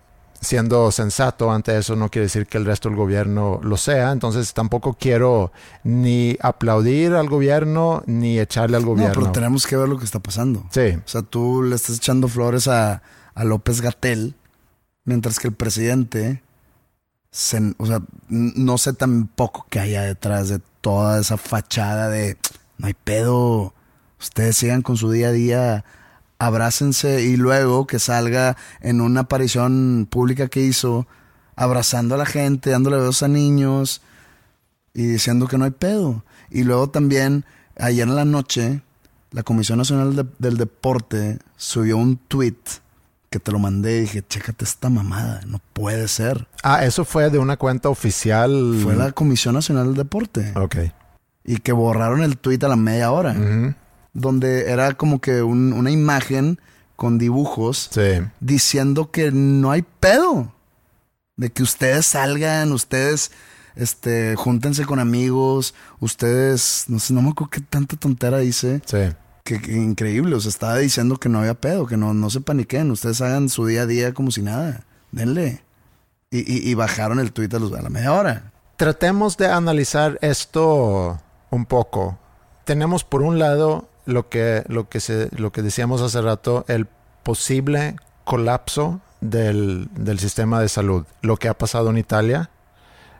[0.46, 4.12] siendo sensato ante eso no quiere decir que el resto del gobierno lo sea.
[4.12, 5.52] Entonces tampoco quiero
[5.84, 9.14] ni aplaudir al gobierno ni echarle al No, gobierno.
[9.14, 10.66] pero tenemos que ver lo que está pasando.
[10.72, 13.02] Sí, O sea, tú le estás echando flores a,
[13.34, 14.36] a López Gatel,
[15.04, 16.42] mientras que el presidente,
[17.32, 22.38] se- o sea, no sé tampoco qué haya detrás de toda esa fachada de
[22.78, 23.74] no hay pedo,
[24.20, 25.86] ustedes sigan con su día a día,
[26.40, 31.08] abrácense y luego que salga en una aparición pública que hizo,
[31.56, 34.02] abrazando a la gente, dándole besos a niños
[34.94, 36.24] y diciendo que no hay pedo.
[36.50, 37.46] Y luego también,
[37.78, 38.82] ayer en la noche,
[39.32, 42.56] la Comisión Nacional de- del Deporte subió un tweet
[43.30, 46.48] que te lo mandé y dije, chécate esta mamada, no puede ser.
[46.64, 48.80] Ah, eso fue de una cuenta oficial.
[48.82, 50.54] Fue la Comisión Nacional del Deporte.
[50.56, 50.76] Ok.
[51.44, 53.36] Y que borraron el tweet a la media hora.
[54.16, 56.60] Donde era como que un- una imagen
[56.96, 58.22] con dibujos Sí.
[58.40, 60.52] diciendo que no hay pedo.
[61.38, 63.32] De que ustedes salgan, ustedes
[63.76, 68.82] este, júntense con amigos, ustedes, no sé, no me acuerdo qué tanta tontera dice.
[68.86, 69.14] Sí.
[69.44, 72.40] Que, que increíble, o sea, estaba diciendo que no había pedo, que no, no se
[72.40, 75.62] paniquen, ustedes hagan su día a día como si nada, denle.
[76.32, 78.54] Y, y- y bajaron el tweet a, los, a la media hora.
[78.78, 81.20] Tratemos de analizar esto
[81.52, 82.18] un poco.
[82.64, 86.88] Tenemos por un lado lo que, lo que, se, lo que decíamos hace rato, el
[87.24, 91.06] posible colapso del, del sistema de salud.
[91.22, 92.50] Lo que ha pasado en Italia,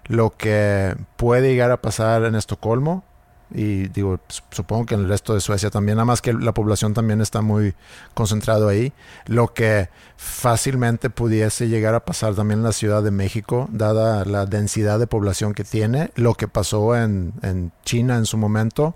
[0.06, 3.04] lo que puede llegar a pasar en Estocolmo
[3.52, 4.20] y digo,
[4.50, 7.42] supongo que en el resto de Suecia también, nada más que la población también está
[7.42, 7.76] muy
[8.14, 8.92] concentrado ahí,
[9.28, 14.46] lo que fácilmente pudiese llegar a pasar también en la Ciudad de México, dada la
[14.46, 18.96] densidad de población que tiene, lo que pasó en, en China en su momento,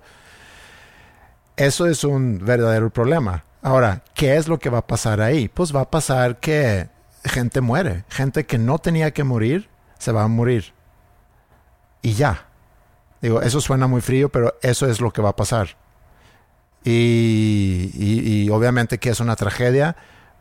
[1.60, 3.43] eso es un verdadero problema.
[3.62, 5.48] Ahora, ¿qué es lo que va a pasar ahí?
[5.50, 6.89] Pues va a pasar que
[7.26, 10.74] gente muere, gente que no tenía que morir, se va a morir.
[12.02, 12.45] Y ya.
[13.22, 15.76] Digo, eso suena muy frío, pero eso es lo que va a pasar.
[16.86, 19.98] Y, y- y obviamente que es una tragedia,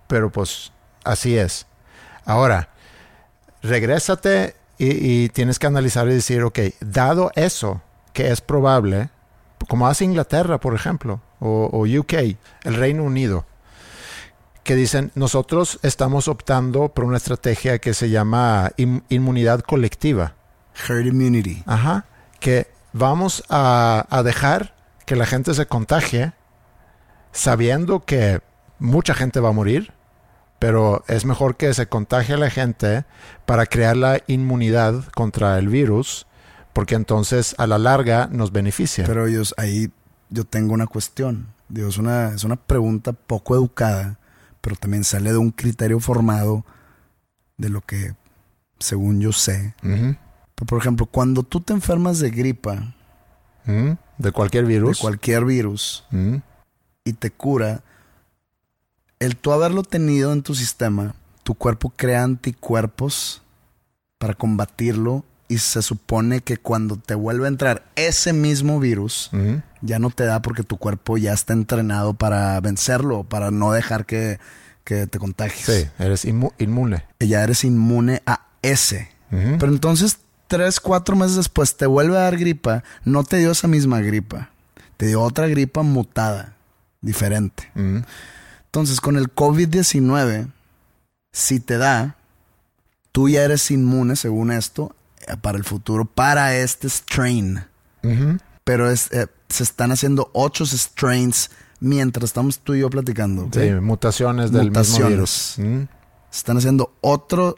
[0.07, 0.73] pero pues
[1.05, 1.67] así es.
[2.25, 2.69] Ahora,
[3.63, 9.11] regrésate y, y tienes que analizar y decir, ok, dado eso, que es probable,
[9.67, 12.13] como hace Inglaterra, por ejemplo, o, o UK,
[12.65, 13.47] el Reino Unido,
[14.63, 20.35] que dicen, nosotros estamos optando por una estrategia que se llama in- inmunidad colectiva.
[20.89, 21.63] Herd immunity.
[21.67, 22.05] Ajá.
[22.39, 24.75] Que vamos a, a dejar
[25.07, 26.33] que la gente se contagie
[27.33, 28.41] sabiendo que
[28.79, 29.93] mucha gente va a morir,
[30.59, 33.05] pero es mejor que se contagie a la gente
[33.47, 36.27] para crear la inmunidad contra el virus,
[36.73, 39.05] porque entonces a la larga nos beneficia.
[39.07, 39.91] Pero ellos, ahí
[40.31, 41.49] yo tengo una cuestión.
[41.69, 44.19] Digo, es una, es una pregunta poco educada,
[44.61, 46.65] pero también sale de un criterio formado
[47.57, 48.15] de lo que,
[48.79, 49.75] según yo sé.
[49.81, 52.95] Pero, por ejemplo, cuando tú te enfermas de gripa.
[54.17, 54.99] De cualquier de virus.
[54.99, 56.07] cualquier virus,
[57.05, 57.83] y te cura,
[59.19, 63.43] el tú haberlo tenido en tu sistema, tu cuerpo crea anticuerpos
[64.19, 69.31] para combatirlo y se supone que cuando te vuelve a entrar ese mismo virus,
[69.81, 74.05] ya no te da porque tu cuerpo ya está entrenado para vencerlo, para no dejar
[74.07, 74.39] que,
[74.85, 75.65] que te contagies.
[75.65, 77.05] Sí, eres inmu- inmune.
[77.19, 79.11] Y ya eres inmune a ese.
[79.31, 80.19] Pero entonces
[80.49, 84.51] tres, cuatro meses después te vuelve a dar gripa, no te dio esa misma gripa.
[84.97, 86.55] Te dio otra gripa mutada,
[87.01, 87.71] diferente.
[88.67, 90.49] Entonces, con el COVID-19,
[91.33, 92.17] si te da,
[93.13, 94.95] tú ya eres inmune, según esto,
[95.37, 97.65] para el futuro, para este strain.
[98.65, 101.51] Pero es, eh, se están haciendo ocho strains
[101.81, 103.49] mientras estamos tú y yo platicando.
[103.53, 105.55] Sí, mutaciones del mismo virus.
[105.59, 105.83] Mm.
[106.31, 107.57] Se están haciendo otro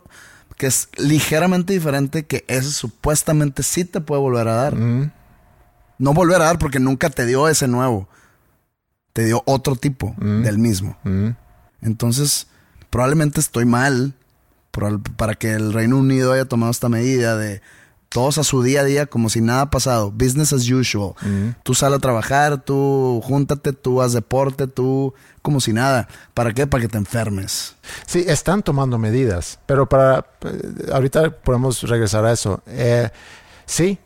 [0.57, 4.77] que es ligeramente diferente, que ese supuestamente sí te puede volver a dar.
[4.77, 5.11] Mm.
[5.99, 8.09] No volver a dar porque nunca te dio ese nuevo.
[9.13, 10.43] Te dio otro tipo Mm.
[10.43, 10.97] del mismo.
[11.81, 12.47] Entonces,
[12.91, 14.15] probablemente estoy mal
[14.71, 17.61] por- para que el Reino Unido haya tomado esta medida de
[18.09, 20.11] todos a su día a día como si nada ha pasado.
[20.11, 21.13] Business as usual.
[21.63, 26.09] Tú sal a trabajar, tú júntate, tú haz deporte, tú como si nada.
[26.35, 26.67] ¿Para qué?
[26.67, 27.77] Para que te enfermes.
[28.07, 32.63] Sí, están tomando medidas, pero para eh, ahorita podemos regresar a eso.
[32.67, 33.11] Eh,
[33.65, 33.99] sí,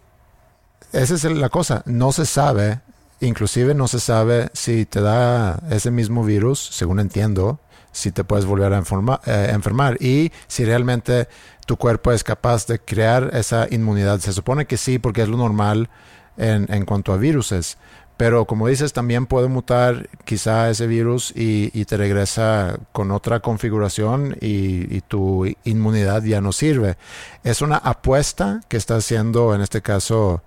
[0.93, 1.83] esa es la cosa.
[1.87, 2.81] No se sabe,
[3.21, 7.59] inclusive no se sabe si te da ese mismo virus, según entiendo,
[7.95, 11.29] si te puedes volver a enferma- eh, enfermar y si realmente
[11.65, 14.19] tu cuerpo es capaz de crear esa inmunidad.
[14.21, 15.89] Se supone que sí, porque es lo normal
[16.37, 17.79] en, en cuanto a viruses.
[18.17, 23.41] Pero como dices, también puede mutar quizá ese virus y, y te regresa con otra
[23.41, 26.97] configuración y, y tu inmunidad ya no sirve.
[27.43, 30.43] Es una apuesta que está haciendo en este caso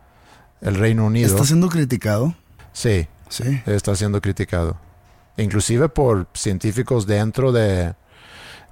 [0.61, 1.27] el Reino Unido.
[1.27, 2.35] ¿Está siendo criticado?
[2.71, 3.61] Sí, Sí.
[3.65, 4.77] está siendo criticado.
[5.37, 7.93] Inclusive por científicos dentro de,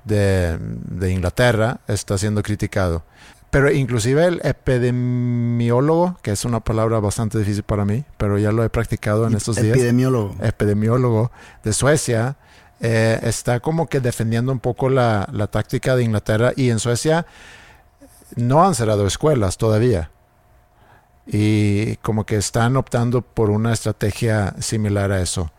[0.04, 3.04] de, de Inglaterra está siendo criticado.
[3.56, 8.66] Pero inclusive el epidemiólogo, que es una palabra bastante difícil para mí, pero ya lo
[8.66, 10.36] he practicado en estos días Epidemiólogo.
[10.42, 11.32] epidemiólogo
[11.64, 12.36] de Suecia,
[12.82, 17.26] eh, está como que defendiendo un poco la, la táctica de Inglaterra y en Suecia
[18.36, 20.12] no han cerrado escuelas todavía.
[21.26, 25.52] Y como que están optando por una estrategia similar a eso.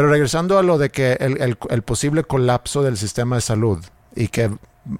[0.00, 3.84] Pero regresando a lo de que el, posible colapso del sistema de salud
[4.16, 4.50] y que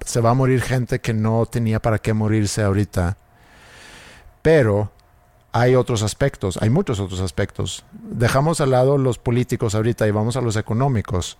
[0.05, 3.17] se va a morir gente que no tenía para qué morirse ahorita.
[4.43, 4.91] Pero
[5.53, 7.83] hay otros aspectos, hay muchos otros aspectos.
[7.93, 11.39] Dejamos al lado los políticos ahorita y vamos a los económicos.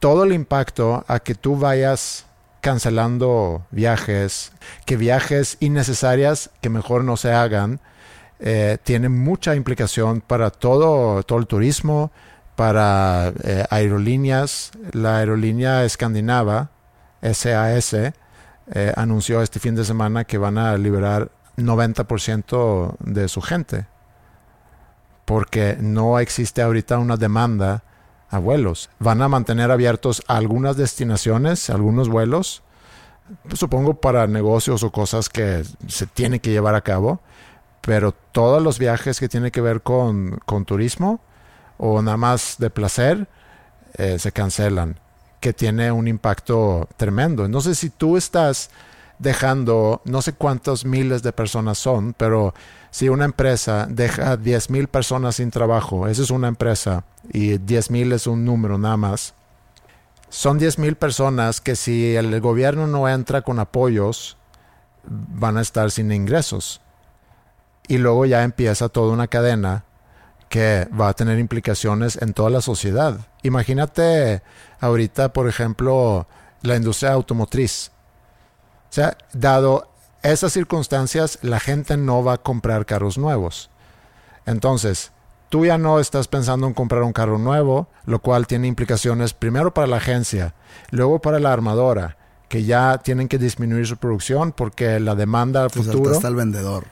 [0.00, 2.26] Todo el impacto a que tú vayas
[2.60, 4.50] cancelando viajes,
[4.84, 7.78] que viajes innecesarias que mejor no se hagan,
[8.38, 12.10] eh, tiene mucha implicación para todo, todo el turismo,
[12.54, 14.72] para eh, aerolíneas.
[14.92, 16.70] La aerolínea escandinava,
[17.22, 18.12] SAS, eh,
[18.96, 23.86] anunció este fin de semana que van a liberar 90% de su gente.
[25.24, 27.82] Porque no existe ahorita una demanda
[28.28, 28.90] a vuelos.
[28.98, 32.62] Van a mantener abiertos algunas destinaciones, algunos vuelos,
[33.54, 37.20] supongo para negocios o cosas que se tienen que llevar a cabo,
[37.86, 41.20] pero todos los viajes que tienen que ver con, con turismo
[41.78, 43.28] o nada más de placer
[43.94, 44.98] eh, se cancelan,
[45.38, 47.48] que tiene un impacto tremendo.
[47.48, 48.70] No sé si tú estás
[49.20, 52.54] dejando, no sé cuántos miles de personas son, pero
[52.90, 57.92] si una empresa deja 10 mil personas sin trabajo, esa es una empresa y 10
[57.92, 59.34] mil es un número nada más,
[60.28, 64.36] son 10 mil personas que si el gobierno no entra con apoyos,
[65.04, 66.80] van a estar sin ingresos.
[67.88, 69.84] Y luego ya empieza toda una cadena
[70.48, 73.18] que va a tener implicaciones en toda la sociedad.
[73.42, 74.42] Imagínate
[74.80, 76.26] ahorita, por ejemplo,
[76.62, 77.90] la industria automotriz.
[78.88, 83.70] O sea, dado esas circunstancias, la gente no va a comprar carros nuevos.
[84.46, 85.12] Entonces,
[85.48, 89.74] tú ya no estás pensando en comprar un carro nuevo, lo cual tiene implicaciones primero
[89.74, 90.54] para la agencia,
[90.90, 92.16] luego para la armadora,
[92.48, 96.04] que ya tienen que disminuir su producción porque la demanda al futuro...
[96.04, 96.84] saltaste al vendedor.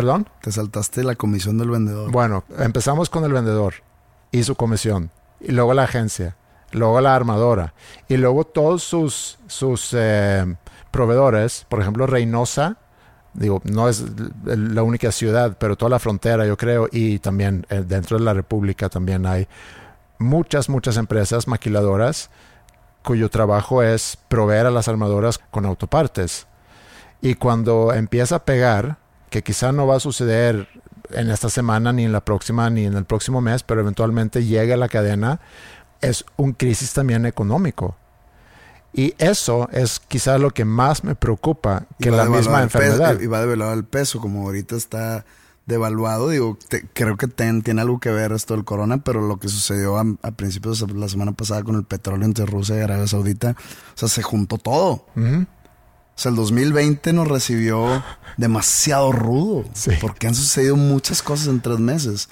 [0.00, 0.30] ¿Perdón?
[0.40, 2.10] Te saltaste la comisión del vendedor.
[2.10, 3.74] Bueno, empezamos con el vendedor
[4.32, 6.36] y su comisión, y luego la agencia,
[6.72, 7.74] luego la armadora,
[8.08, 10.56] y luego todos sus, sus eh,
[10.90, 12.78] proveedores, por ejemplo, Reynosa,
[13.34, 14.06] digo, no es
[14.46, 18.32] la única ciudad, pero toda la frontera, yo creo, y también eh, dentro de la
[18.32, 19.48] República también hay
[20.16, 22.30] muchas, muchas empresas maquiladoras
[23.02, 26.46] cuyo trabajo es proveer a las armadoras con autopartes.
[27.20, 28.96] Y cuando empieza a pegar,
[29.30, 30.68] que quizá no va a suceder
[31.10, 34.74] en esta semana, ni en la próxima, ni en el próximo mes, pero eventualmente llega
[34.74, 35.40] a la cadena,
[36.00, 37.96] es un crisis también económico.
[38.92, 43.20] Y eso es quizá lo que más me preocupa que la misma peso- enfermedad.
[43.20, 45.24] y va a devaluar el peso, como ahorita está
[45.66, 46.28] devaluado.
[46.30, 49.48] Digo, te- creo que ten- tiene algo que ver esto del corona, pero lo que
[49.48, 53.06] sucedió a, a principios de la semana pasada con el petróleo entre Rusia y Arabia
[53.06, 53.50] Saudita,
[53.94, 55.06] o sea, se juntó todo.
[55.16, 55.46] Ujú.
[56.16, 58.02] O sea, el 2020 nos recibió
[58.36, 59.64] demasiado rudo.
[59.74, 59.92] Sí.
[60.00, 62.28] Porque han sucedido muchas cosas en tres meses.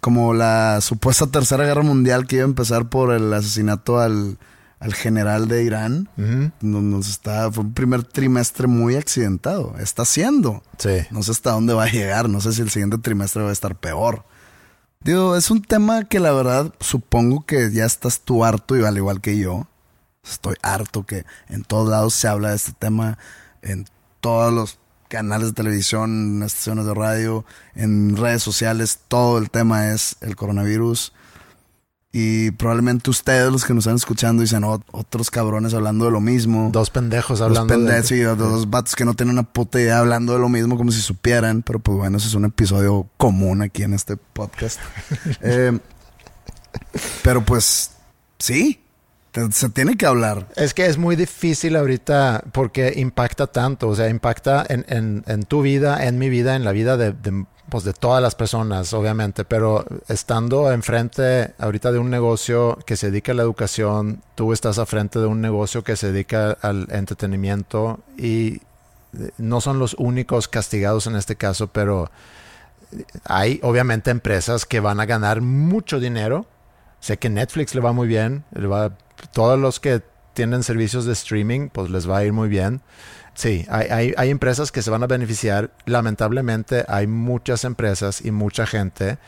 [0.00, 4.38] Como la supuesta tercera guerra mundial que iba a empezar por el asesinato al,
[4.80, 6.08] al general de Irán.
[6.60, 9.74] No- Nos está, fue un primer trimestre muy accidentado.
[9.78, 10.62] Está siendo.
[10.78, 10.98] Sí.
[11.10, 12.28] No sé hasta dónde va a llegar.
[12.28, 14.24] No sé si el siguiente trimestre va a estar peor.
[15.00, 18.96] Digo, es un tema que la verdad supongo que ya estás tú harto y al
[18.96, 19.68] igual que yo.
[20.30, 23.18] Estoy harto que en todos lados se habla de este tema.
[23.62, 23.86] En
[24.20, 29.00] todos los canales de televisión, en estaciones de radio, en redes sociales.
[29.08, 31.12] Todo el tema es el coronavirus.
[32.10, 36.20] Y probablemente ustedes, los que nos están escuchando, dicen "Oh, otros cabrones hablando de lo
[36.20, 36.70] mismo.
[36.72, 38.16] Dos pendejos Dos hablando pendejos, de...
[38.16, 40.90] sí, dos, dos vatos que no tienen una puta idea hablando de lo mismo como
[40.90, 41.62] si supieran.
[41.62, 44.80] Pero pues bueno, ese es un episodio común aquí en este podcast.
[45.40, 45.78] Eh,
[47.22, 47.92] pero pues
[48.38, 48.80] sí,
[49.50, 50.48] se tiene que hablar.
[50.56, 56.06] Es que es muy difícil ahorita porque impacta tanto, o sea, impacta en, tu vida,
[56.06, 59.84] en mi vida, en la vida de, de, pues, de todas las personas, obviamente, pero
[60.08, 64.86] estando enfrente ahorita de un negocio que se dedica a la educación, tú estás a
[64.86, 68.62] frente de un negocio que se dedica al entretenimiento y
[69.18, 72.10] eh, no son los únicos castigados en este caso, pero
[73.24, 76.46] hay obviamente empresas que van a ganar mucho dinero.
[77.00, 78.96] Sé que Netflix le va muy bien, le va,
[79.32, 80.02] todos los que
[80.34, 82.80] tienen servicios de streaming, pues les va a ir muy bien.
[83.34, 85.72] Sí, hay, hay, hay empresas que se van a beneficiar.
[85.86, 89.18] Lamentablemente hay muchas empresas y mucha gente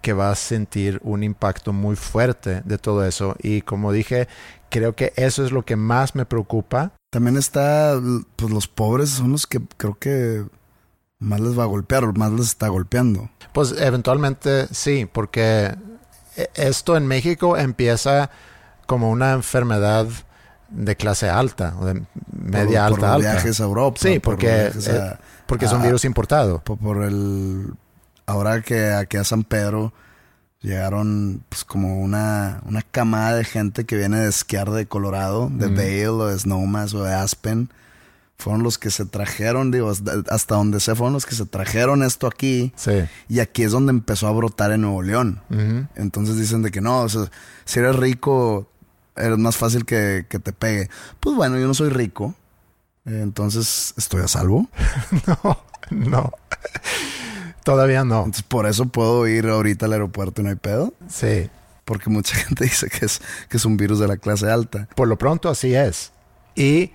[0.00, 3.36] que va a sentir un impacto muy fuerte de todo eso.
[3.42, 4.28] Y como dije,
[4.70, 6.92] creo que eso es lo que más me preocupa.
[7.10, 8.00] También está,
[8.36, 10.44] pues los pobres son los que creo que
[11.18, 13.30] más les va a golpear, o más les está golpeando.
[13.52, 15.74] Pues eventualmente sí, porque
[16.54, 18.30] esto en México empieza
[18.86, 20.06] como una enfermedad
[20.70, 23.32] de clase alta, o de media por, por alta los alta.
[23.32, 23.98] viajes a Europa.
[24.00, 25.16] Sí, por porque, a- eh,
[25.46, 26.60] porque es un virus importado.
[26.60, 27.72] por, por el
[28.26, 29.92] ahora que aquí a San Pedro
[30.60, 35.68] llegaron pues como una, una camada de gente que viene de esquiar de Colorado, de
[35.68, 35.76] Mm.
[35.76, 37.70] Vail o de Snowmass o de Aspen.
[38.38, 42.04] Fueron los que se trajeron, digo, hasta, hasta donde sé, fueron los que se trajeron
[42.04, 42.72] esto aquí.
[42.76, 43.04] Sí.
[43.28, 45.42] Y aquí es donde empezó a brotar en Nuevo León.
[45.96, 47.30] Entonces dicen de que no, o sea,
[47.64, 48.70] si eres rico,
[49.16, 50.88] es más fácil que, que te pegue.
[51.18, 52.36] Pues bueno, yo no soy rico.
[53.04, 54.68] Entonces estoy a salvo.
[55.26, 56.32] No, no.
[57.64, 58.18] Todavía no.
[58.18, 60.94] Entonces por eso puedo ir ahorita al aeropuerto y no hay pedo.
[61.08, 61.50] Sí.
[61.84, 64.88] Porque mucha gente dice que es, que es un virus de la clase alta.
[64.94, 66.12] Por lo pronto así es.
[66.54, 66.92] Y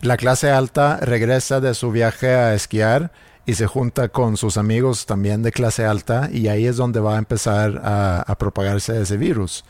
[0.00, 3.10] la clase alta regresa de su viaje a esquiar
[3.46, 7.14] y se junta con sus amigos también de clase alta y ahí es donde va
[7.14, 9.64] a empezar a, propagarse ese virus.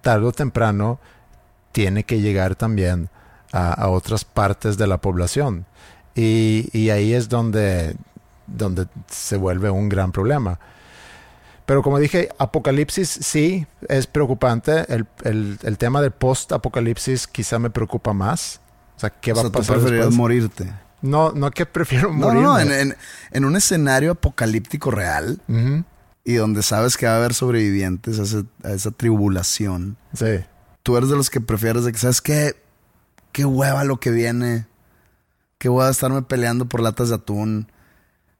[0.00, 0.98] Tarde o temprano
[1.72, 3.10] tiene que llegar también
[3.52, 5.66] a, otras partes de la población.
[6.14, 7.96] Y, y ahí es donde,
[8.46, 10.58] donde se vuelve un gran problema.
[11.66, 14.92] Pero como dije, apocalipsis sí es preocupante.
[14.92, 18.60] El, el- el tema del post-apocalipsis quizá me preocupa más.
[18.98, 20.18] O sea, ¿qué o va sea, a tú pasar preferirías después?
[20.18, 20.72] morirte.
[21.00, 22.42] No, no que prefiero No, morir.
[22.42, 22.96] no, en, en-
[23.30, 25.40] en un escenario apocalíptico real
[26.24, 29.96] y donde sabes que va a haber sobrevivientes a, ese- a esa tribulación.
[30.14, 30.40] Sí.
[30.82, 32.56] Tú eres de los que prefieres de que, ¿sabes qué?
[33.32, 34.66] Qué hueva lo que viene.
[35.58, 37.70] Qué hueva estarme peleando por latas de atún.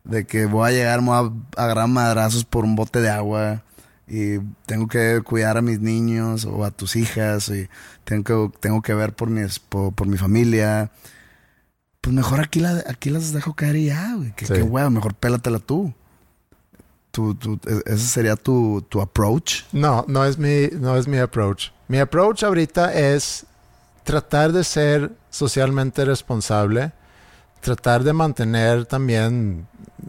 [0.04, 3.62] De que voy a llegar, me voy a agarrar madrazos por un bote de agua.
[4.08, 7.48] Y tengo que cuidar a mis niños o a tus hijas.
[7.50, 7.68] Y
[8.04, 10.90] tengo que, tengo que ver por, mis, por, por mi familia.
[12.00, 14.32] Pues mejor aquí, la, aquí las dejo caer y ya, güey.
[14.34, 14.54] Que Sí.
[14.54, 15.92] qué hueva, mejor pélatela tú.
[17.10, 19.62] Tu- tu- e- ese sería tu, tu approach.
[19.72, 21.70] No, no es mi, no es mi approach.
[21.88, 23.44] Mi approach ahorita es
[24.04, 26.92] tratar de ser socialmente responsable,
[27.60, 29.66] tratar de mantener también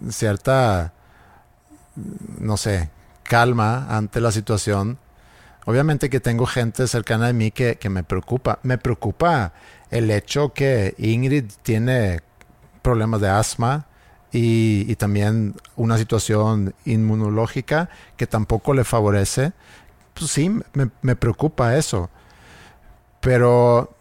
[0.10, 0.94] cierta,
[2.40, 2.90] no sé,
[3.30, 4.98] calma ante la situación.
[5.66, 8.58] Obviamente que tengo gente cercana de mí que, que me preocupa.
[8.64, 9.54] Me preocupa
[9.92, 12.22] el hecho que Ingrid tiene
[12.82, 13.86] problemas de asma
[14.32, 19.54] y, y también una situación inmunológica que tampoco le favorece.
[20.16, 22.10] Pues sí, me, me preocupa eso.
[23.20, 23.96] Pero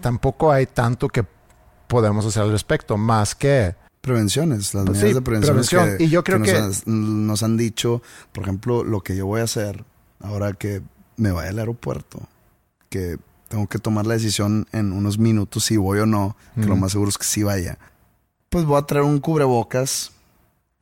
[0.00, 1.24] tampoco hay tanto que
[1.86, 5.54] podemos hacer al respecto, más que Prevenciones, las Pues medidas sí, de prevención.
[5.56, 5.96] prevención.
[5.98, 8.02] Y yo creo nos, que- han, nos han dicho,
[8.32, 9.82] por ejemplo, lo que yo voy a hacer
[10.20, 10.82] ahora que
[11.16, 12.20] me vaya al aeropuerto,
[12.90, 13.16] que
[13.48, 16.92] tengo que tomar la decisión en unos minutos si voy o no, que lo más
[16.92, 17.78] seguro es que sí vaya.
[18.50, 20.12] Pues voy a traer un cubrebocas,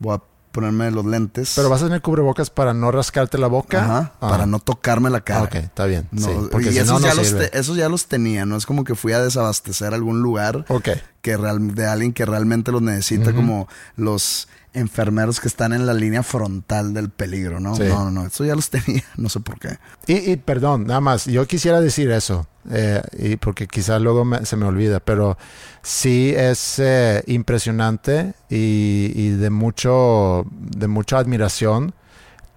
[0.01, 1.53] voy a ponerme los lentes.
[1.57, 3.83] Pero vas a tener cubrebocas para no rascarte la boca.
[3.85, 4.29] Ajá, Ah.
[4.29, 5.41] para no tocarme la cara.
[5.41, 6.07] Ah, ok, está bien.
[6.13, 8.57] No, sí, porque y si esos, no ya los te- esos ya los tenía, no
[8.57, 10.89] es como que fui a desabastecer algún lugar Ok,
[11.23, 15.93] que real, de alguien que realmente los necesita, como los enfermeros que están en la
[15.95, 17.77] línea frontal del peligro, ¿no?
[17.77, 17.83] Sí.
[17.85, 19.79] No, no, no, eso ya los tenía, no sé por qué.
[20.07, 24.47] Y, y perdón, nada más, yo quisiera decir eso, eh, y porque quizás luego me-
[24.47, 25.37] se me olvida, pero
[25.83, 31.95] sí es eh, impresionante y, y de mucho, de mucha admiración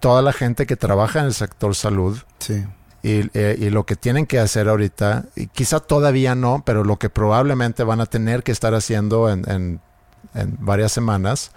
[0.00, 2.64] toda la gente que trabaja en el sector salud Sí.
[3.02, 6.98] y, eh, y lo que tienen que hacer ahorita, y quizá todavía no, pero lo
[6.98, 9.80] que probablemente van a tener que estar haciendo en, en-
[10.34, 11.50] en varias semanas.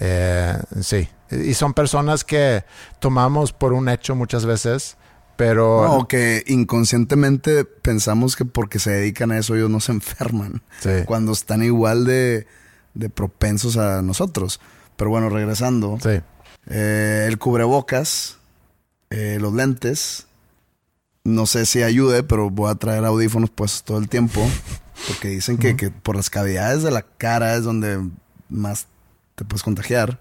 [0.00, 2.64] Eh, sí, y son personas que
[3.00, 4.96] tomamos por un hecho muchas veces,
[5.36, 10.62] pero No, que inconscientemente pensamos que porque se dedican a eso ellos no se enferman.
[10.80, 10.90] Sí.
[11.06, 12.46] Cuando están igual de,
[12.94, 14.60] de propensos a nosotros.
[14.96, 15.98] Pero bueno, regresando.
[16.02, 16.20] sí,
[16.70, 18.38] Eh, el cubrebocas,
[19.10, 20.26] eh, los lentes.
[21.24, 24.44] No sé si ayude, pero voy a traer audífonos puestos todo el tiempo.
[25.06, 28.00] Porque dicen que, que por las cavidades de la cara es donde
[28.48, 28.88] más
[29.38, 30.18] te puedes contagiar.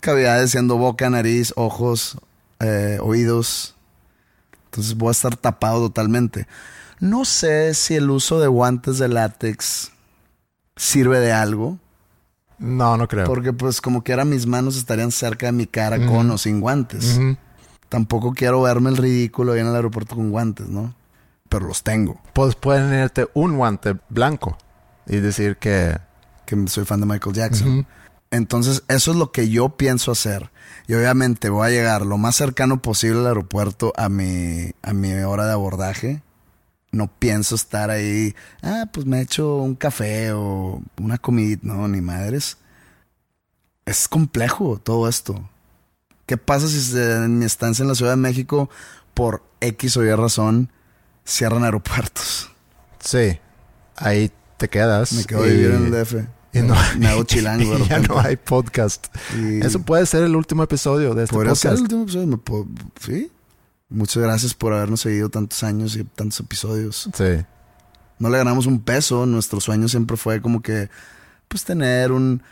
[0.00, 2.18] Cavidades siendo boca, nariz, ojos,
[2.58, 3.76] eh, oídos.
[4.64, 6.48] Entonces voy a estar tapado totalmente.
[6.98, 9.92] No sé si el uso de guantes de látex
[10.74, 11.78] sirve de algo.
[12.58, 13.26] no, no creo.
[13.26, 17.20] Porque pues como quiera mis manos estarían cerca de mi cara con o sin guantes.
[17.88, 20.94] Tampoco quiero verme el ridículo ahí en el aeropuerto con guantes, ¿no?
[21.48, 22.20] Pero los tengo.
[22.32, 24.58] Pues pueden ponerte un guante blanco
[25.06, 25.96] y decir que
[26.44, 27.86] Que soy fan de Michael Jackson.
[28.30, 30.50] Entonces eso es lo que yo pienso hacer.
[30.86, 35.12] Y obviamente voy a llegar lo más cercano posible al aeropuerto a mi, a mi
[35.14, 36.22] hora de abordaje.
[36.90, 41.58] No pienso estar ahí, ah, pues me echo un café o una comida.
[41.62, 42.56] No, ni madres.
[43.84, 45.48] Es complejo todo esto.
[46.26, 48.68] ¿Qué pasa si se- en mi estancia en la Ciudad de México,
[49.14, 50.70] por X o Y razón,
[51.24, 52.50] cierran aeropuertos?
[53.00, 53.38] sí,
[53.96, 55.12] ahí te quedas.
[55.12, 56.26] Me quedo a y- vivir en el DF.
[56.52, 57.78] Y no, chilango.
[57.84, 59.06] y ya no hay podcast.
[59.36, 61.82] Y- Eso puede ser el último episodio de este Podría ser el podcast.
[61.92, 62.38] último episodio.
[62.38, 62.66] puedo-
[63.00, 63.30] sí.
[63.90, 67.08] Muchas gracias por habernos seguido tantos años y tantos episodios.
[67.14, 67.44] Sí.
[68.18, 69.24] No le ganamos un peso.
[69.26, 70.90] Nuestro sueño siempre fue como que,
[71.48, 72.42] pues, tener un,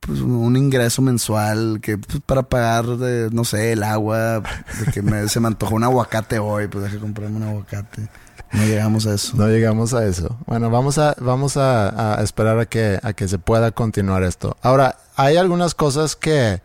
[0.00, 4.42] pues, un ingreso mensual que, pues, para pagar, de, no sé, el agua.
[4.84, 8.08] De que me- se me antojó un aguacate hoy, pues, deje comprarme un aguacate.
[8.54, 9.36] No llegamos a eso.
[9.36, 10.36] No llegamos a eso.
[10.46, 14.56] Bueno, vamos a, vamos a, a esperar a que, a que se pueda continuar esto.
[14.62, 16.62] Ahora, hay algunas cosas que,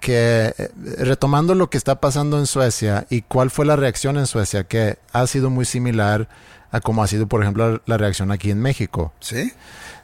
[0.00, 4.26] que, eh, retomando lo que está pasando en Suecia y cuál fue la reacción en
[4.26, 6.28] Suecia, que ha sido muy similar
[6.70, 9.12] a como ha sido, por ejemplo, la reacción aquí en México.
[9.20, 9.52] ¿Sí?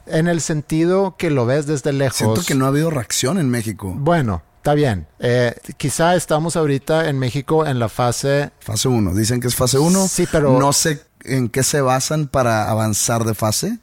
[0.07, 2.17] En el sentido que lo ves desde lejos.
[2.17, 3.93] Siento que no ha habido reacción en México.
[3.97, 5.07] Bueno, está bien.
[5.19, 9.15] Eh, quizá estamos ahorita en México en la fase Fase 1.
[9.15, 10.07] Dicen que es fase 1.
[10.09, 13.79] Sí, pero- No sé en qué se basan para avanzar de fase.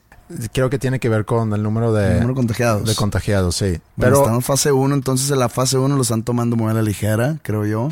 [0.52, 2.84] creo que tiene que ver con el número de, El número de contagiados.
[2.88, 3.64] de contagiados, sí.
[3.66, 6.70] Bueno, Pero estamos en fase 1, entonces en la fase 1 lo están tomando muy
[6.70, 7.88] a la ligera, creo yo.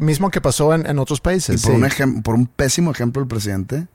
[0.00, 1.62] mismo que pasó en, en otros Y países.
[1.62, 1.76] por, sí.
[1.76, 3.88] un ejem- por un pésimo ejemplo del presidente,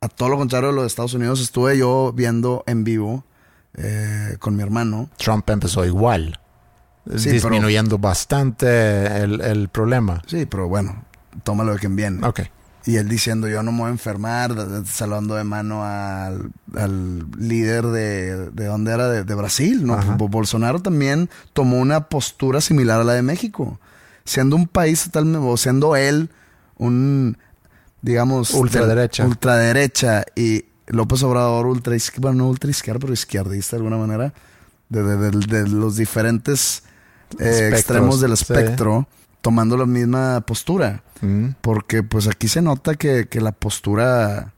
[0.00, 3.24] a todo lo contrario de lo de Estados Unidos, estuve yo viendo en vivo
[3.74, 5.10] eh, con mi hermano.
[5.18, 6.40] Trump empezó igual,
[7.16, 10.22] Sí, disminuyendo bastante el, el problema.
[10.26, 11.04] Sí, pero bueno,
[11.44, 12.26] tómalo de quien viene.
[12.26, 12.40] Ok.
[12.84, 16.50] Y él diciendo, yo no me voy a enfermar, de- de- saludando de mano al,
[16.76, 19.94] al líder de, de dónde era, de, de Brasil, ¿no?
[19.94, 20.14] Ajá.
[20.16, 23.80] Bolsonaro también tomó una postura similar a la de México.
[24.24, 26.30] Siendo un país totalmente, o siendo él
[26.78, 27.36] un,
[28.02, 28.52] digamos...
[28.52, 29.24] Ultraderecha.
[29.24, 33.96] del- ultraderecha y López Obrador ultra izquierda, bueno, no ultra izquierda, pero izquierdista de alguna
[33.96, 34.32] manera,
[34.88, 36.84] de, de- de- de los diferentes
[37.38, 38.42] eh, extremos del sí.
[38.42, 39.06] espectro,
[39.40, 41.02] tomando la misma postura.
[41.20, 41.50] Mm.
[41.60, 44.52] Porque pues aquí se nota que, que la postura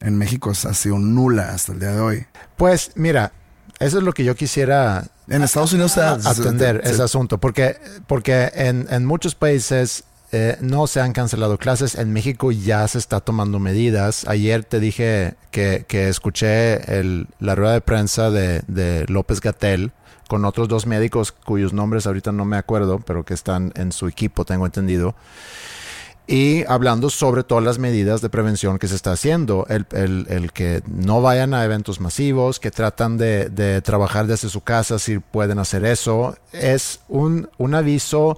[0.00, 2.26] en México ha sido nula hasta el día de hoy.
[2.56, 3.32] Pues mira,
[3.78, 8.50] eso es lo que yo quisiera En Estados Unidos atender se- ese asunto, porque, porque
[8.54, 10.04] en, en muchos países
[10.38, 14.28] eh, no se han cancelado clases, en México ya se está tomando medidas.
[14.28, 16.78] Ayer te dije que, escuché
[17.40, 19.92] la rueda de prensa de, López Gatel
[20.28, 24.08] con otros dos médicos cuyos nombres ahorita no me acuerdo, pero que están en su
[24.08, 25.14] equipo, tengo entendido.
[26.26, 29.86] Y hablando sobre todas las medidas de prevención que se está haciendo, el,
[30.52, 35.58] que no vayan a eventos masivos, que tratan de, trabajar desde su casa si pueden
[35.58, 38.36] hacer eso, es un aviso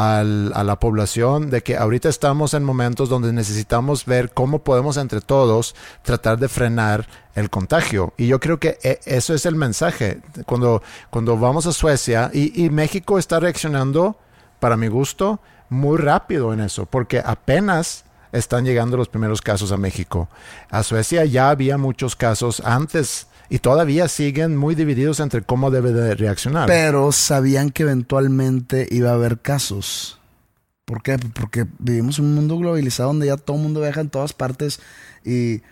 [0.00, 4.96] al- a la población de que ahorita estamos en momentos donde necesitamos ver cómo podemos
[4.96, 8.14] entre todos tratar de frenar el contagio.
[8.16, 10.20] Y yo creo que eh, eso es el mensaje.
[10.46, 14.16] Cuando, cuando vamos a Suecia y, y México está reaccionando,
[14.58, 19.76] para mi gusto, muy rápido en eso, porque apenas están llegando los primeros casos a
[19.76, 20.28] México.
[20.70, 25.92] A Suecia ya había muchos casos antes Y todavía siguen muy divididos entre cómo debe
[25.92, 26.68] de reaccionar.
[26.68, 30.20] Pero sabían que eventualmente iba a haber casos.
[30.84, 31.18] ¿Por qué?
[31.18, 34.80] Porque vivimos en un mundo globalizado donde ya todo el mundo viaja en todas partes
[35.24, 35.62] y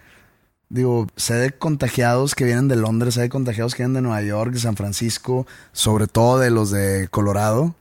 [0.68, 4.22] digo, sé de contagiados que vienen de Londres, sé de contagiados que vienen de Nueva
[4.22, 7.74] York, de San Francisco, sobre todo de los de Colorado.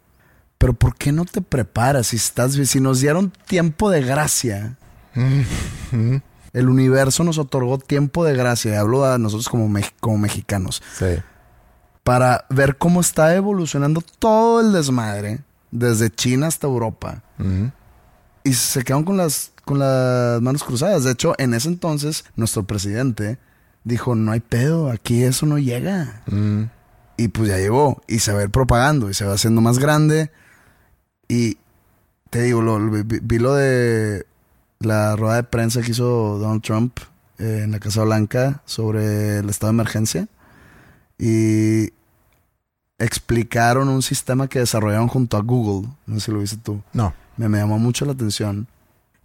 [0.58, 4.78] Pero ¿por qué no te preparas si estás si nos dieron tiempo de gracia?
[6.54, 11.18] El universo nos otorgó tiempo de gracia, y hablo a nosotros como, como mexicanos, Sí.
[12.04, 15.42] para ver cómo está evolucionando todo el desmadre,
[15.72, 17.22] desde China hasta Europa.
[18.44, 21.04] Y se quedaron con las, con las manos cruzadas.
[21.04, 23.38] De hecho, en ese entonces, nuestro presidente
[23.84, 26.24] dijo, no hay pedo, aquí eso no llega.
[27.18, 29.80] Y pues ya llegó, y se va a ir propagando, y se va haciendo más
[29.80, 30.32] grande.
[31.28, 31.58] Y
[32.30, 34.27] te digo, lo, vi, vi lo de
[34.80, 37.00] la rueda de prensa que hizo Donald Trump
[37.40, 40.28] eh, en la Casa Blanca sobre el estado de emergencia.
[41.18, 41.94] Y
[43.00, 45.90] explicaron un sistema que desarrollaron junto a Google.
[46.06, 46.82] No sé si lo viste tú.
[46.94, 47.14] No.
[47.38, 48.68] Me, me llamó mucho la atención.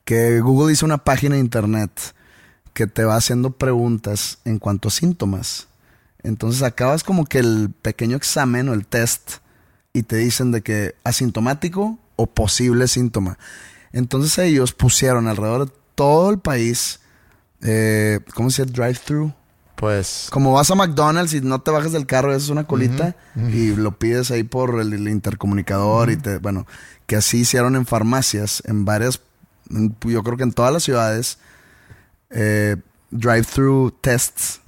[0.04, 1.90] Que Google hizo una página de internet
[2.72, 5.68] que te va haciendo preguntas en cuanto a síntomas.
[6.22, 9.38] Entonces acabas como que el pequeño examen o el test
[9.92, 13.38] y te dicen de que asintomático o posible síntoma.
[13.92, 17.00] Entonces ellos pusieron alrededor de todo el país,
[17.62, 18.74] eh, ¿cómo se dice?
[18.74, 19.32] Drive-thru.
[19.76, 20.28] Pues.
[20.30, 23.16] Como vas a McDonald's y no te bajas del carro, es una colita
[23.52, 26.66] y lo pides ahí por el, el intercomunicador y te, bueno,
[27.06, 29.20] que así hicieron en farmacias, en varias,
[29.70, 31.38] en- yo creo que en todas las ciudades,
[32.30, 32.76] eh,
[33.10, 34.60] drive-thru tests,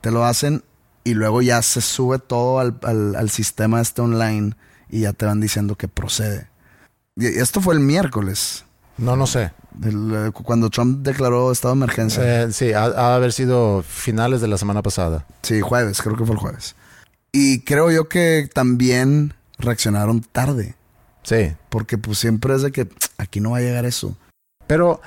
[0.00, 0.62] te lo hacen
[1.04, 4.54] y luego ya se sube todo al, al- al sistema este online
[4.88, 6.48] y ya te van diciendo que procede.
[7.20, 8.64] Y esto fue el miércoles,
[8.96, 9.52] No, no sé.
[9.84, 12.42] el, eh, cuando Trump declaró estado de emergencia.
[12.44, 15.26] Eh, sí, ha, ha haber sido finales de la semana pasada.
[15.42, 16.74] Sí, jueves, creo que fue el jueves.
[17.32, 20.74] Y creo yo que también reaccionaron tarde.
[21.22, 21.54] Sí.
[21.68, 24.16] Porque pues siempre es de que "Tsk, aquí no va a llegar eso.
[24.66, 25.00] Pero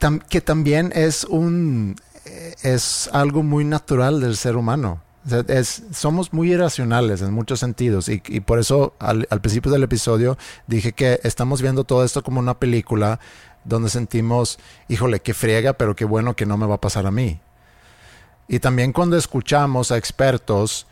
[0.00, 5.02] tam- que también es un eh, es algo muy natural del ser humano.
[5.48, 9.82] Es, somos muy irracionales en muchos sentidos y, y por eso al, al principio del
[9.82, 13.20] episodio dije que estamos viendo todo esto como una película
[13.64, 14.58] donde sentimos,
[14.88, 17.40] híjole, qué friega, pero qué bueno que no me va a pasar a mí.
[18.48, 20.86] Y también cuando escuchamos a expertos,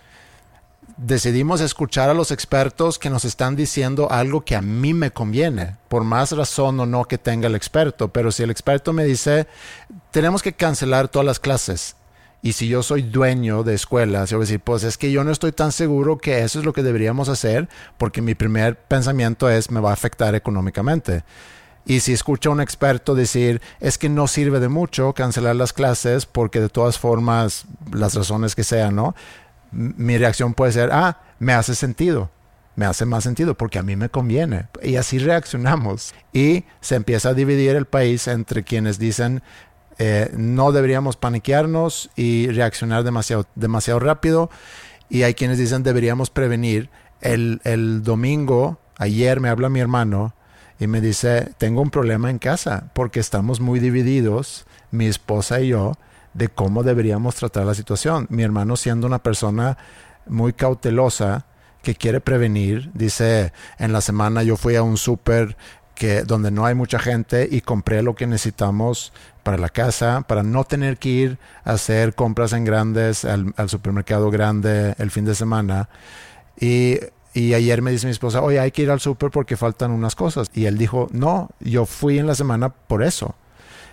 [0.97, 5.77] decidimos escuchar a los expertos que nos están diciendo algo que a mí me conviene,
[5.89, 8.09] por más razón o no que tenga el experto.
[8.13, 9.47] Pero si el experto me dice,
[10.11, 11.97] tenemos que cancelar todas las clases,
[12.41, 15.25] y si yo soy dueño de escuelas, yo voy a decir, pues es que yo
[15.25, 19.51] no estoy tan seguro que eso es lo que deberíamos hacer, porque mi primer pensamiento
[19.51, 21.25] es, me va a afectar económicamente.
[21.85, 25.73] Y si escucho a un experto decir, es que no sirve de mucho cancelar las
[25.73, 29.17] clases porque de todas formas, las razones que sean, ¿no?
[29.73, 32.31] Mi reacción puede ser, ah, me hace sentido,
[32.77, 34.67] me hace más sentido porque a mí me conviene.
[34.83, 36.15] Y así reaccionamos.
[36.33, 39.43] Y se empieza a dividir el país entre quienes dicen,
[39.99, 44.51] eh, no deberíamos paniquearnos y reaccionar demasiado, demasiado rápido.
[45.09, 46.91] Y hay quienes dicen deberíamos prevenir.
[47.21, 50.35] El, el domingo, ayer me habla mi hermano
[50.79, 55.69] y me dice, tengo un problema en casa porque estamos muy divididos, mi esposa y
[55.69, 55.95] yo,
[56.35, 58.27] de cómo deberíamos tratar la situación.
[58.31, 59.77] Mi hermano siendo una persona
[60.27, 61.47] muy cautelosa
[61.83, 65.57] que quiere prevenir, dice, en la semana yo fui a un súper
[66.27, 70.65] donde no hay mucha gente y compré lo que necesitamos para la casa, para no
[70.65, 75.35] tener que ir a hacer compras en grandes al, al supermercado grande el fin de
[75.35, 75.89] semana.
[76.61, 76.99] Y,
[77.35, 80.15] y ayer me dice mi esposa, oye, hay que ir al súper porque faltan unas
[80.15, 80.51] cosas.
[80.55, 83.35] Y él dijo, no, yo fui en la semana por eso.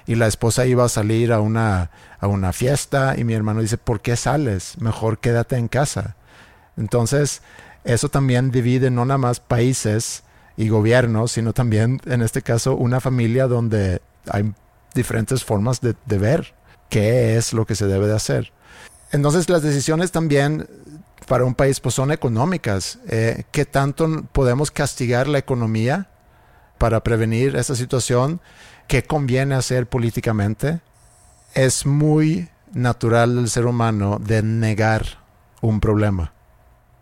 [0.07, 1.89] Y la esposa iba a salir a una,
[2.19, 4.79] a una fiesta y mi hermano dice, ¿por qué sales?
[4.79, 6.15] Mejor quédate en casa.
[6.77, 7.41] Entonces,
[7.83, 10.23] eso también divide no nada más países
[10.57, 14.53] y gobiernos, sino también, en este caso, una familia donde hay
[14.93, 16.55] diferentes formas de, ver
[16.89, 18.53] qué es lo que se debe de hacer.
[19.11, 20.67] Entonces, las decisiones también
[21.27, 22.99] para un país pues, son económicas.
[23.07, 26.09] Eh, ¿Qué tanto podemos castigar la economía
[26.77, 28.39] para prevenir esta situación?
[28.87, 30.79] ¿Qué conviene hacer políticamente?
[31.53, 35.05] Es muy natural del ser humano de negar
[35.61, 36.33] un problema.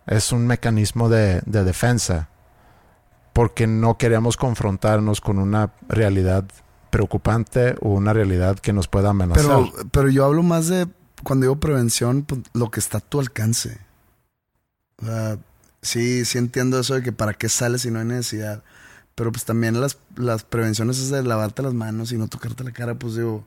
[0.07, 2.29] Es un mecanismo de defensa
[3.33, 6.45] porque no queremos confrontarnos con una realidad
[6.89, 9.43] preocupante o una realidad que nos pueda amenazar.
[9.43, 10.87] Pero, pero yo hablo más de,
[11.23, 13.79] cuando digo prevención, pues, lo que está a tu alcance.
[15.03, 15.39] Sea,
[15.81, 18.63] sí, sí entiendo eso de que para qué sales si no hay necesidad.
[19.15, 22.71] Pero pues también las, las prevenciones es de lavarte las manos y no tocarte la
[22.71, 22.95] cara.
[22.95, 23.43] Pues digo,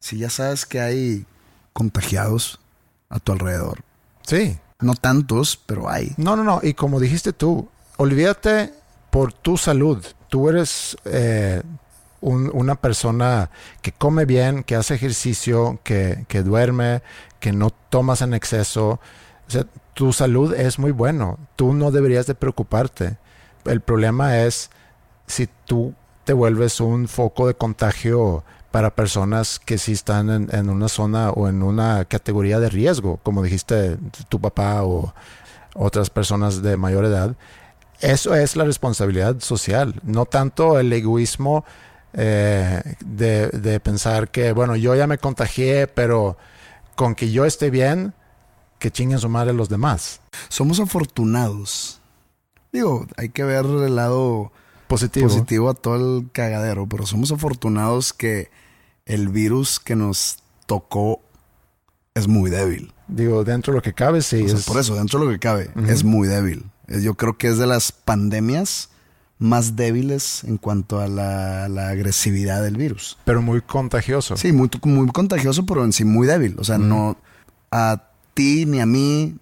[0.00, 1.26] si ya sabes que hay
[1.72, 2.60] contagiados,
[3.08, 3.80] a tu alrededor.
[4.26, 4.58] Sí.
[4.80, 6.12] No tantos, pero hay.
[6.16, 6.60] No, no, no.
[6.62, 8.72] Y como dijiste tú, olvídate
[9.16, 10.04] por tu salud.
[10.28, 11.62] Tú eres eh,
[12.20, 13.48] un- una persona
[13.80, 17.00] que come bien, que hace ejercicio, que, que duerme,
[17.40, 19.00] que no tomas en exceso.
[19.94, 21.38] Tu salud es muy bueno.
[21.56, 23.16] Tú no deberías de preocuparte.
[23.64, 24.68] El problema es
[25.26, 25.94] si tú
[26.24, 31.48] te vuelves un foco de contagio para personas que sí están en una zona o
[31.48, 33.96] en una categoría de riesgo, como dijiste
[34.28, 35.14] tu papá o
[35.74, 37.34] otras personas de mayor edad.
[38.00, 41.64] Eso es la responsabilidad social, no tanto el egoísmo
[42.12, 46.36] eh, de, de pensar que, bueno, yo ya me contagié, pero
[46.94, 48.14] con que yo esté bien,
[48.78, 50.20] que chinguen su madre los demás.
[50.48, 52.00] Somos afortunados.
[52.72, 54.52] Digo, hay que ver el lado
[54.88, 55.28] Positivo.
[55.28, 58.50] positivo a todo el cagadero, pero somos afortunados que
[59.06, 61.20] el virus que nos tocó
[62.14, 62.92] es muy débil.
[63.08, 64.42] Digo, dentro de lo que cabe, sí.
[64.42, 66.64] O sea, es- por eso, dentro de lo que cabe, es muy débil.
[66.88, 68.90] Eh, Yo creo que es de las pandemias
[69.38, 73.18] más débiles en cuanto a la, la agresividad del virus.
[73.24, 74.36] Pero muy contagioso.
[74.36, 76.56] Sí, muy, muy contagioso, pero en sí muy débil.
[76.58, 77.16] O sea, no
[77.70, 78.02] a
[78.34, 79.36] ti ni a mí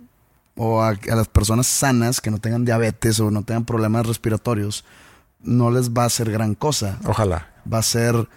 [0.57, 4.85] o a, a las personas sanas que no tengan diabetes o no tengan problemas respiratorios,
[5.43, 6.99] no les va a hacer gran cosa.
[7.05, 7.53] Ojalá.
[7.73, 8.29] Va a ser,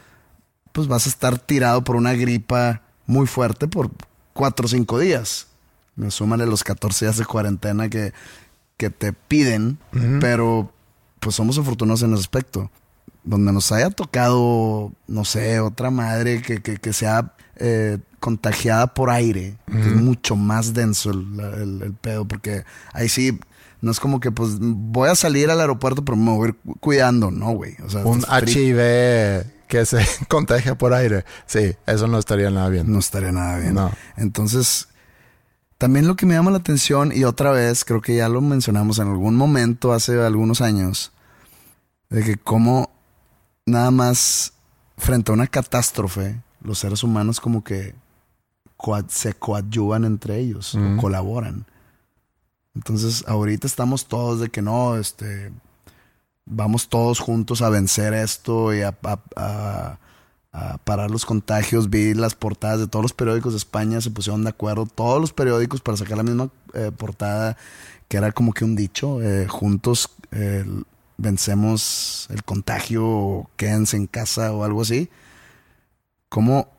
[0.74, 3.90] pues vas a estar tirado por una gripa muy fuerte por
[4.34, 5.48] cuatro o cinco días.
[5.96, 8.14] Me súmale los 14 días de cuarentena que,
[8.78, 9.78] que te piden,
[10.22, 10.72] pero
[11.20, 12.70] pues somos afortunados en ese aspecto.
[13.24, 19.10] Donde nos haya tocado, no sé, otra madre que, que, que sea eh, contagiada por
[19.10, 22.64] aire, que es mucho más denso el, el- el pedo, porque
[22.94, 23.38] ahí sí,
[23.82, 26.56] no es como que pues voy a salir al aeropuerto, pero me voy a ir
[26.56, 27.76] cu- cuidando, no, güey.
[27.86, 31.26] O sea, Un HIV que se contagia por aire.
[31.48, 32.90] Sí, eso no estaría nada bien.
[32.90, 33.74] no estaría nada bien.
[33.74, 33.92] No.
[34.16, 34.88] Entonces,
[35.78, 39.00] también lo que me llama la atención, y otra vez, creo que ya lo mencionamos
[39.00, 41.12] en algún momento hace algunos años,
[42.10, 42.90] de que como
[43.66, 44.54] nada más
[44.98, 47.94] frente a una catástrofe, los seres humanos como que
[49.10, 51.66] se coadyuvan entre ellos o colaboran.
[52.76, 55.52] Entonces, ahorita estamos todos de que no, este,
[56.46, 60.00] vamos todos juntos a vencer esto y a, a- a-
[60.52, 61.90] a parar los contagios.
[61.90, 65.34] Vi las portadas de todos los periódicos de España, se pusieron de acuerdo, todos los
[65.34, 67.58] periódicos para sacar la misma eh, portada,
[68.08, 70.66] que era como que un dicho, eh, juntos eh,
[71.18, 75.10] vencemos el contagio, o quédense en casa o algo así.
[76.30, 76.70] Como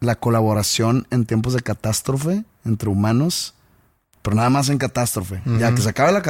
[0.00, 3.55] la colaboración en tiempos de catástrofe entre humanos,
[4.26, 5.40] pero nada más en catástrofe.
[5.60, 6.24] Ya que se acabe la, la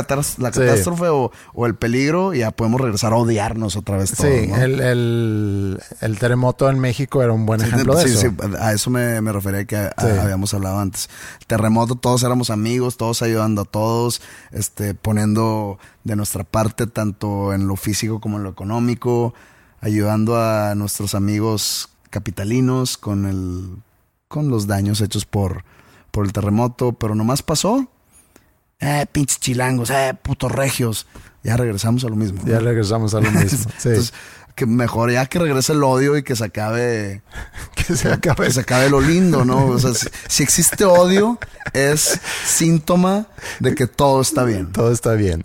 [0.53, 0.61] Sí.
[0.61, 4.13] catástrofe o, o el peligro, ya podemos regresar a odiarnos otra vez.
[4.15, 4.57] todos, Sí, ¿no?
[4.59, 8.21] el, el- el terremoto en México era un buen Sí, ejemplo de sí, eso.
[8.21, 10.07] sí, a eso me, me refería que a- Sí.
[10.09, 11.09] habíamos hablado antes.
[11.47, 14.21] Terremoto, todos éramos amigos, todos ayudando a todos,
[14.53, 19.33] este, poniendo de nuestra parte tanto en lo físico como en lo económico,
[19.81, 23.77] ayudando a nuestros amigos capitalinos con el,
[24.29, 25.65] con los daños hechos por,
[26.17, 27.87] por el terremoto, pero nomás pasó.
[28.81, 31.07] Eh, pinches chilangos, eh, putos regios.
[31.43, 32.41] Ya regresamos a lo mismo.
[32.47, 33.71] Ya regresamos a lo mismo.
[33.79, 33.91] Sí.
[33.91, 34.15] Entonces,
[34.55, 37.21] que mejor ya que regrese el odio y que se acabe
[37.75, 38.47] que se acabe.
[38.47, 39.67] que se acabe lo lindo, ¿no?
[39.67, 41.39] O sea, si, si existe odio,
[41.75, 43.27] es síntoma
[43.61, 44.73] de que todo está bien.
[44.73, 45.45] Todo está bien.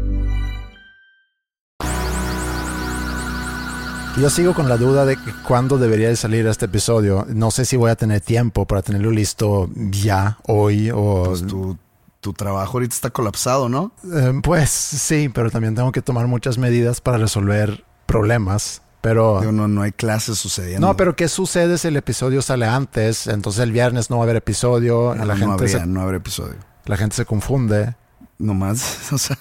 [4.17, 7.25] Yo sigo con la duda de que cuándo debería de salir este episodio.
[7.29, 11.23] No sé si voy a tener tiempo para tenerlo listo ya, hoy o...
[11.27, 11.77] Pues tu,
[12.19, 13.93] tu trabajo ahorita está colapsado, ¿no?
[14.13, 18.81] Eh, pues sí, pero también tengo que tomar muchas medidas para resolver problemas.
[18.99, 19.39] Pero...
[19.39, 20.85] Digo, no, no hay clases sucediendo.
[20.85, 23.27] No, pero ¿qué sucede si el episodio sale antes?
[23.27, 25.15] Entonces el viernes no va a haber episodio.
[25.15, 26.57] No, la no gente habría, se, no habrá episodio.
[26.85, 27.95] la gente se confunde.
[28.37, 29.37] Nomás, o sea,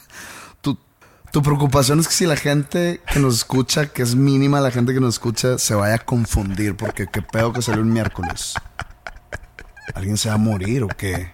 [1.33, 4.95] tu, preocupación es que si la gente que nos escucha, que es mínima la gente
[4.95, 8.55] que nos escucha, se vaya a confundir porque qué pedo que salió el miércoles.
[9.95, 11.33] ¿Alguien se va a morir o qué?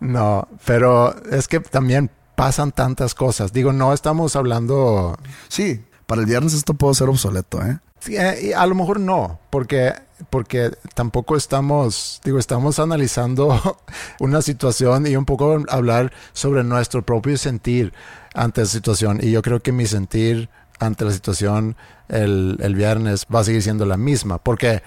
[0.00, 3.52] No, pero es que también pasan tantas cosas.
[3.52, 5.18] Digo, no estamos hablando
[5.48, 7.78] Sí, para el viernes esto puede ser obsoleto, ¿eh?
[8.00, 9.92] Sí, eh, y a lo mejor no, porque,
[10.30, 13.60] porque tampoco estamos, digo, estamos analizando
[14.20, 17.92] una situación y un poco hablar sobre nuestro propio sentir
[18.38, 19.18] ante la situación.
[19.22, 20.48] Y yo creo que mi sentir
[20.80, 21.76] ante la situación
[22.08, 24.82] el, el viernes va a seguir siendo la misma, porque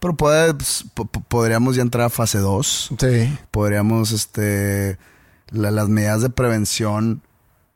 [0.00, 2.90] Pero puede, pues, po- po- podríamos ya entrar a fase 2.
[2.98, 4.98] sí, Podríamos, este,
[5.50, 7.22] la- las medidas de prevención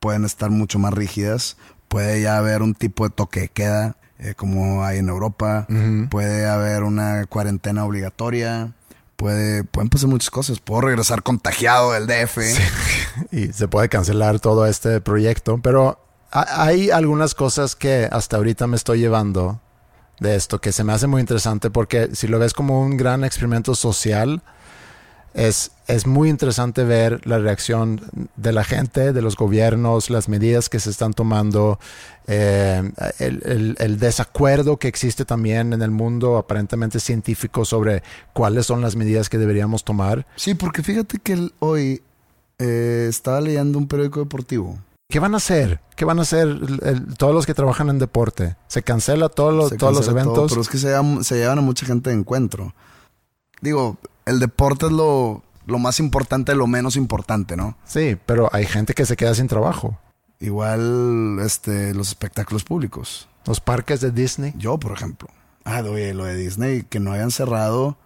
[0.00, 1.56] pueden estar mucho más rígidas.
[1.88, 5.66] Puede ya haber un tipo de toque de queda, eh, como hay en Europa.
[6.10, 8.72] Puede haber una cuarentena obligatoria.
[9.16, 10.60] Puede, pueden pasar muchas cosas.
[10.60, 12.38] Puedo regresar contagiado del DF.
[13.32, 15.98] y se puede cancelar todo este proyecto, pero
[16.30, 19.60] ha- hay algunas cosas que hasta ahorita me estoy llevando
[20.20, 23.24] de esto que se me hace muy interesante porque si lo ves como un gran
[23.24, 24.42] experimento social,
[25.36, 28.00] es, es muy interesante ver la reacción
[28.36, 31.78] de la gente, de los gobiernos, las medidas que se están tomando,
[32.26, 38.64] eh, el, el- el desacuerdo que existe también en el mundo aparentemente científico sobre cuáles
[38.64, 40.26] son las medidas que deberíamos tomar.
[40.36, 42.02] Sí, porque fíjate que el- hoy
[42.58, 44.78] eh, estaba leyendo un periódico deportivo.
[45.10, 45.80] ¿Qué van a hacer?
[45.96, 48.56] ¿Qué van a hacer el- todos los que trabajan en deporte?
[48.68, 50.52] ¿Se cancela todos los, Se todos los cancela todo, eventos?
[50.52, 52.74] pero es que se llevan, se llevan a mucha gente de encuentro.
[53.60, 57.76] Digo, el deporte es lo, lo más importante de lo menos importante, ¿no?
[57.84, 59.98] Sí, pero hay gente que se queda sin trabajo.
[60.38, 63.28] Igual este, los espectáculos públicos.
[63.46, 64.52] Los parques de Disney.
[64.56, 65.28] Yo, por ejemplo.
[65.64, 67.96] Ah, oye, lo de Disney, que no hayan cerrado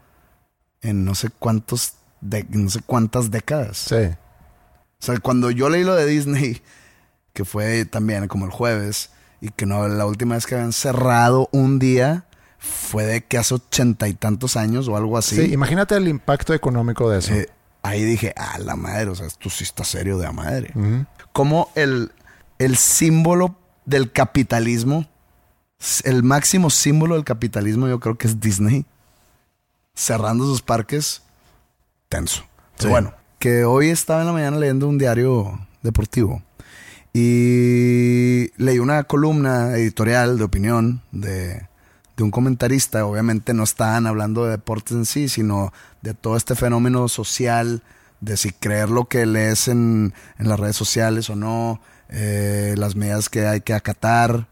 [0.83, 3.79] en no sé cuántos de, no sé cuántas décadas.
[3.79, 3.97] Sí.
[3.97, 6.63] O sea, cuando yo leí lo de Disney,
[7.33, 9.11] que fue también como el jueves,
[9.41, 12.27] y que no, la última vez que habían cerrado un día
[12.61, 15.35] fue de que hace ochenta y tantos años o algo así.
[15.35, 17.35] Sí, imagínate el impacto económico de eso.
[17.35, 17.49] Eh,
[17.83, 20.75] ahí dije, ah, la madre, o sea, esto sí está serio de la madre.
[21.33, 22.13] Como el,
[22.59, 23.57] el símbolo
[23.87, 25.07] del capitalismo,
[26.05, 28.85] el máximo símbolo del capitalismo, yo creo que es Disney,
[29.95, 31.23] cerrando sus parques,
[32.11, 32.45] tenso.
[32.77, 32.89] Sí.
[32.89, 36.43] Bueno, que hoy estaba en la mañana leyendo un diario deportivo
[37.15, 41.70] y leí una columna editorial de opinión de,
[42.21, 43.07] de un comentarista.
[43.07, 47.83] Obviamente no estaban hablando de deportes en sí, sino de todo este fenómeno social,
[48.21, 52.95] de si creer lo que lees en, en las redes sociales o no, eh, las
[52.95, 54.49] medidas que hay que acatar,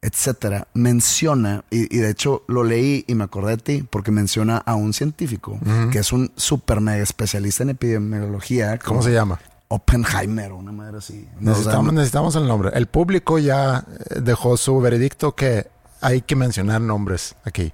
[0.00, 0.68] etcétera.
[0.72, 4.74] Menciona, y, y de hecho lo leí y me acordé de ti, porque menciona a
[4.74, 5.58] un científico
[5.92, 8.78] que es un super mega especialista en epidemiología.
[8.78, 9.38] ¿Cómo se llama?
[9.68, 11.28] Oppenheimer o una madre así.
[11.40, 12.70] No, o sea, Necesitamos, necesitamos el nombre.
[12.72, 15.66] El público ya eh, dejó su veredicto que
[16.00, 17.72] hay que mencionar nombres aquí.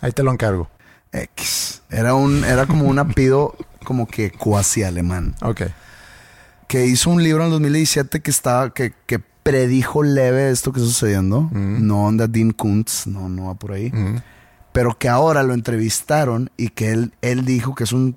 [0.00, 0.68] Ahí te lo encargo.
[1.12, 1.82] X.
[1.90, 3.54] Era un, era como un apellido
[3.84, 5.34] como que cuasi alemán.
[5.42, 5.62] Ok.
[6.68, 10.80] Que hizo un libro en el 2017 que estaba, que, que predijo leve esto que
[10.80, 11.48] está sucediendo.
[11.52, 13.88] No onda Dean Kuntz, no, no va por ahí.
[13.88, 14.20] Ujú.
[14.72, 18.14] Pero que ahora lo entrevistaron y que él, él dijo que es un,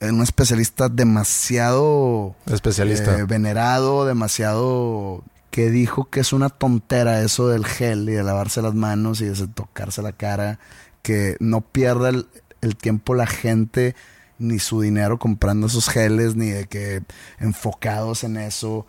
[0.00, 3.18] un especialista demasiado Especialista.
[3.18, 8.62] eh, venerado, demasiado que dijo que es una tontera eso del gel y de lavarse
[8.62, 10.58] las manos y de tocarse la cara,
[11.02, 12.26] que no pierda el,
[12.60, 13.94] el tiempo la gente
[14.38, 17.02] ni su dinero comprando esos geles, ni de que
[17.40, 18.86] enfocados en eso.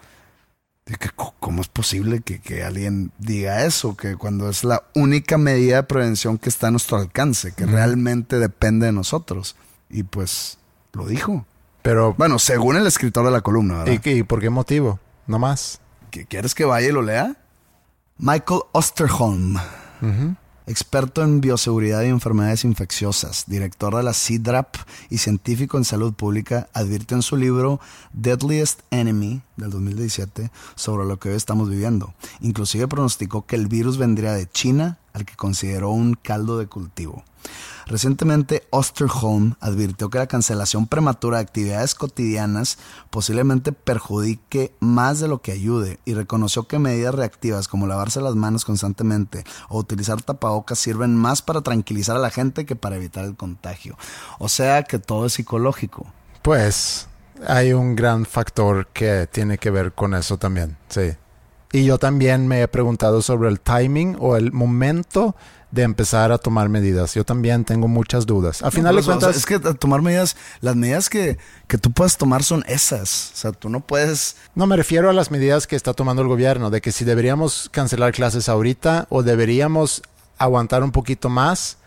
[0.85, 1.09] De que,
[1.39, 3.95] ¿Cómo es posible que, que alguien diga eso?
[3.97, 8.39] Que cuando es la única medida de prevención que está a nuestro alcance, que realmente
[8.39, 9.55] depende de nosotros.
[9.89, 10.57] Y pues
[10.93, 11.45] lo dijo.
[11.81, 13.93] Pero, Bueno, según el escritor de la columna, ¿verdad?
[13.93, 14.99] ¿y, qué- y por qué motivo?
[15.27, 15.79] No más.
[16.11, 17.35] ¿Qué- ¿Quieres que vaya y lo lea?
[18.17, 19.55] Michael Osterholm,
[20.67, 24.75] experto en bioseguridad y enfermedades infecciosas, director de la CIDRAP
[25.09, 27.79] y científico en salud pública, advirtió en su libro
[28.13, 32.13] Deadliest Enemy del 2017 sobre lo que hoy estamos viviendo.
[32.41, 37.23] Inclusive pronosticó que el virus vendría de China, al que consideró un caldo de cultivo.
[37.87, 42.77] Recientemente, Osterholm advirtió que la cancelación prematura de actividades cotidianas
[43.09, 48.35] posiblemente perjudique más de lo que ayude y reconoció que medidas reactivas como lavarse las
[48.35, 53.25] manos constantemente o utilizar tapabocas sirven más para tranquilizar a la gente que para evitar
[53.25, 53.97] el contagio.
[54.39, 56.05] O sea que todo es psicológico.
[56.41, 57.07] Pues
[57.47, 61.11] hay un gran factor que tiene que ver con eso también, sí.
[61.73, 65.35] Y yo también me he preguntado sobre el timing o el momento
[65.71, 67.13] de empezar a tomar medidas.
[67.15, 68.61] Yo también tengo muchas dudas.
[68.61, 71.77] A final de Pues, o sea, cuentas, es que tomar medidas, las medidas que, que
[71.77, 73.31] tú puedes tomar son esas.
[73.33, 74.35] O sea, tú no puedes...
[74.53, 77.69] no me refiero a las medidas que está tomando el gobierno, de que si deberíamos
[77.71, 80.03] cancelar clases ahorita o deberíamos
[80.37, 81.77] aguantar un poquito más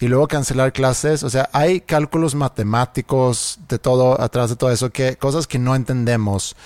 [0.00, 1.22] y luego cancelar clases.
[1.22, 5.76] O sea, hay cálculos matemáticos de todo, atrás de todo eso, que cosas que no
[5.76, 6.56] entendemos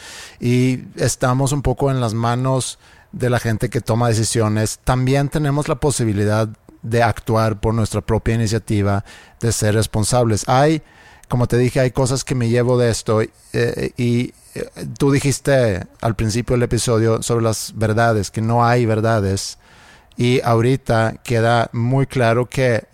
[0.41, 2.79] y estamos un poco en las manos
[3.17, 4.79] de la gente que toma decisiones.
[4.85, 6.49] También tenemos la posibilidad
[6.83, 9.05] de actuar por nuestra propia iniciativa,
[9.41, 10.47] de ser responsables.
[10.49, 10.83] Hay,
[11.29, 13.31] como te dije, hay cosas que me llevo de esto eh,
[13.97, 19.59] y eh, tú dijiste al principio del episodio sobre las verdades, que no hay verdades.
[20.19, 22.85] Y ahorita queda muy claro que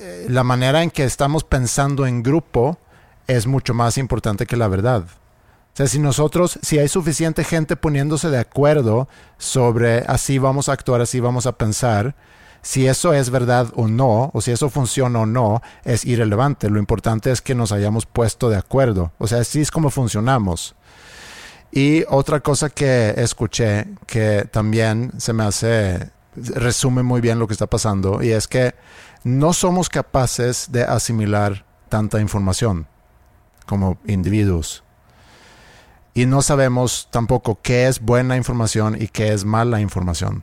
[0.00, 2.78] eh, la manera en que estamos pensando en grupo
[3.28, 5.04] es mucho más importante que la verdad.
[5.78, 9.06] Sea, si nosotros, si hay suficiente gente poniéndose de acuerdo
[9.36, 12.16] sobre así vamos a actuar, así vamos a pensar,
[12.62, 16.68] si eso es verdad o no, o si eso funciona o no, es irrelevante.
[16.68, 19.12] Lo importante es que nos hayamos puesto de acuerdo.
[19.18, 20.74] O sea, así es como funcionamos.
[21.70, 27.52] Y otra cosa que escuché que también se me hace, resume muy bien lo que
[27.52, 28.74] está pasando, y es que
[29.22, 32.88] no somos capaces de asimilar tanta información
[33.64, 34.82] como individuos.
[36.14, 40.42] Y no sabemos tampoco qué es buena información y qué es mala información.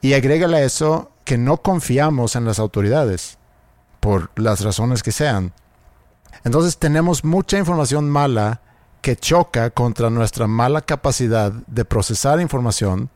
[0.00, 3.38] Y agrégale a eso que no confiamos en las autoridades,
[4.00, 5.52] por las razones que sean.
[6.44, 8.60] Entonces tenemos mucha información mala
[9.00, 13.10] que choca contra nuestra mala capacidad de procesar información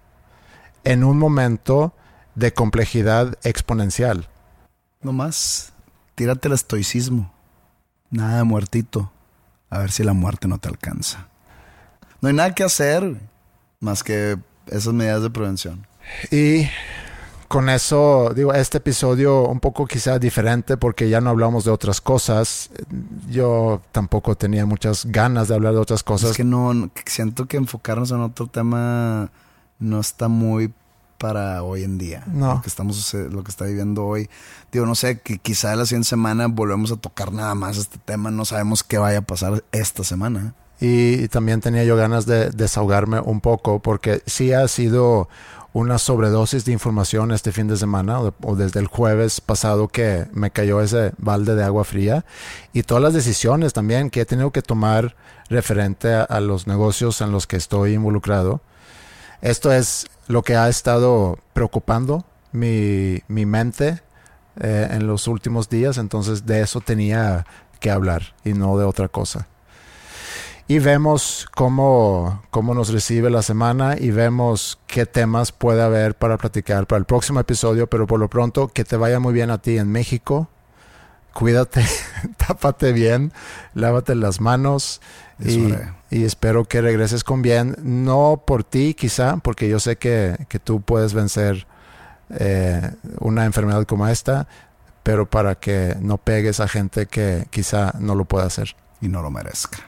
[0.85, 1.93] en un momento
[2.37, 4.29] de complejidad exponencial.
[5.01, 5.73] Nomás
[6.15, 7.33] tírate el estoicismo.
[8.11, 9.11] Nada de muertito.
[9.71, 11.29] A ver si la muerte no te alcanza.
[12.21, 13.17] No hay nada que hacer
[13.81, 15.87] más que esas medidas de prevención.
[16.31, 16.69] Y
[17.49, 22.01] con eso, digo, este episodio un poco quizá diferente porque ya no hablamos de otras
[22.01, 22.71] cosas.
[23.29, 26.31] Yo tampoco tenía muchas ganas de hablar de otras cosas.
[26.31, 29.31] Es que no, siento que enfocarnos en otro tema
[29.79, 30.73] no está muy
[31.19, 32.25] para hoy en día.
[32.27, 32.55] No.
[32.55, 34.29] Lo que estamos lo que está viviendo hoy.
[34.73, 38.31] Digo, no sé, que quizá la siguiente semana volvemos a tocar nada más este tema.
[38.31, 40.55] No sabemos qué vaya a pasar esta semana.
[40.81, 45.29] Y también tenía yo ganas de desahogarme un poco porque sí ha sido
[45.73, 50.51] una sobredosis de información este fin de semana o, desde el jueves pasado que me
[50.51, 52.25] cayó ese balde de agua fría
[52.73, 55.17] y todas las decisiones también que he tenido que tomar
[55.49, 58.61] referente a, a los negocios en los que estoy involucrado.
[59.43, 64.01] Esto es lo que ha estado preocupando mi, mi mente
[64.59, 67.47] eh, en los últimos días, entonces de eso tenía
[67.81, 69.47] que hablar y no de otra cosa
[70.69, 76.39] y vemos cómo, cómo nos recibe la semana y vemos qué temas puede haber para
[76.39, 79.59] platicar para el próximo episodio, pero por lo pronto que te vaya muy bien a
[79.59, 80.49] ti en México.
[81.33, 81.85] Cuídate,
[82.37, 83.33] tápate bien,
[83.75, 85.01] lávate las manos
[85.39, 85.73] y,
[86.11, 87.77] y espero que regreses con bien.
[87.83, 91.67] No por ti quizá, porque yo sé que, que tú puedes vencer
[92.31, 92.91] eh,
[93.21, 94.49] una enfermedad como esta,
[95.05, 98.75] pero para que no pegues a gente que quizá no lo pueda hacer.
[99.01, 99.79] Y no lo merezca.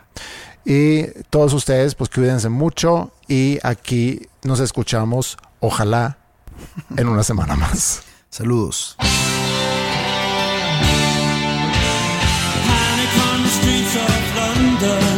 [0.70, 6.18] Y todos ustedes, pues cuídense mucho y aquí nos escuchamos, ojalá,
[6.94, 8.02] en una semana más.
[8.28, 8.94] Saludos.
[8.98, 9.08] Panic
[13.32, 15.17] on the streets of London.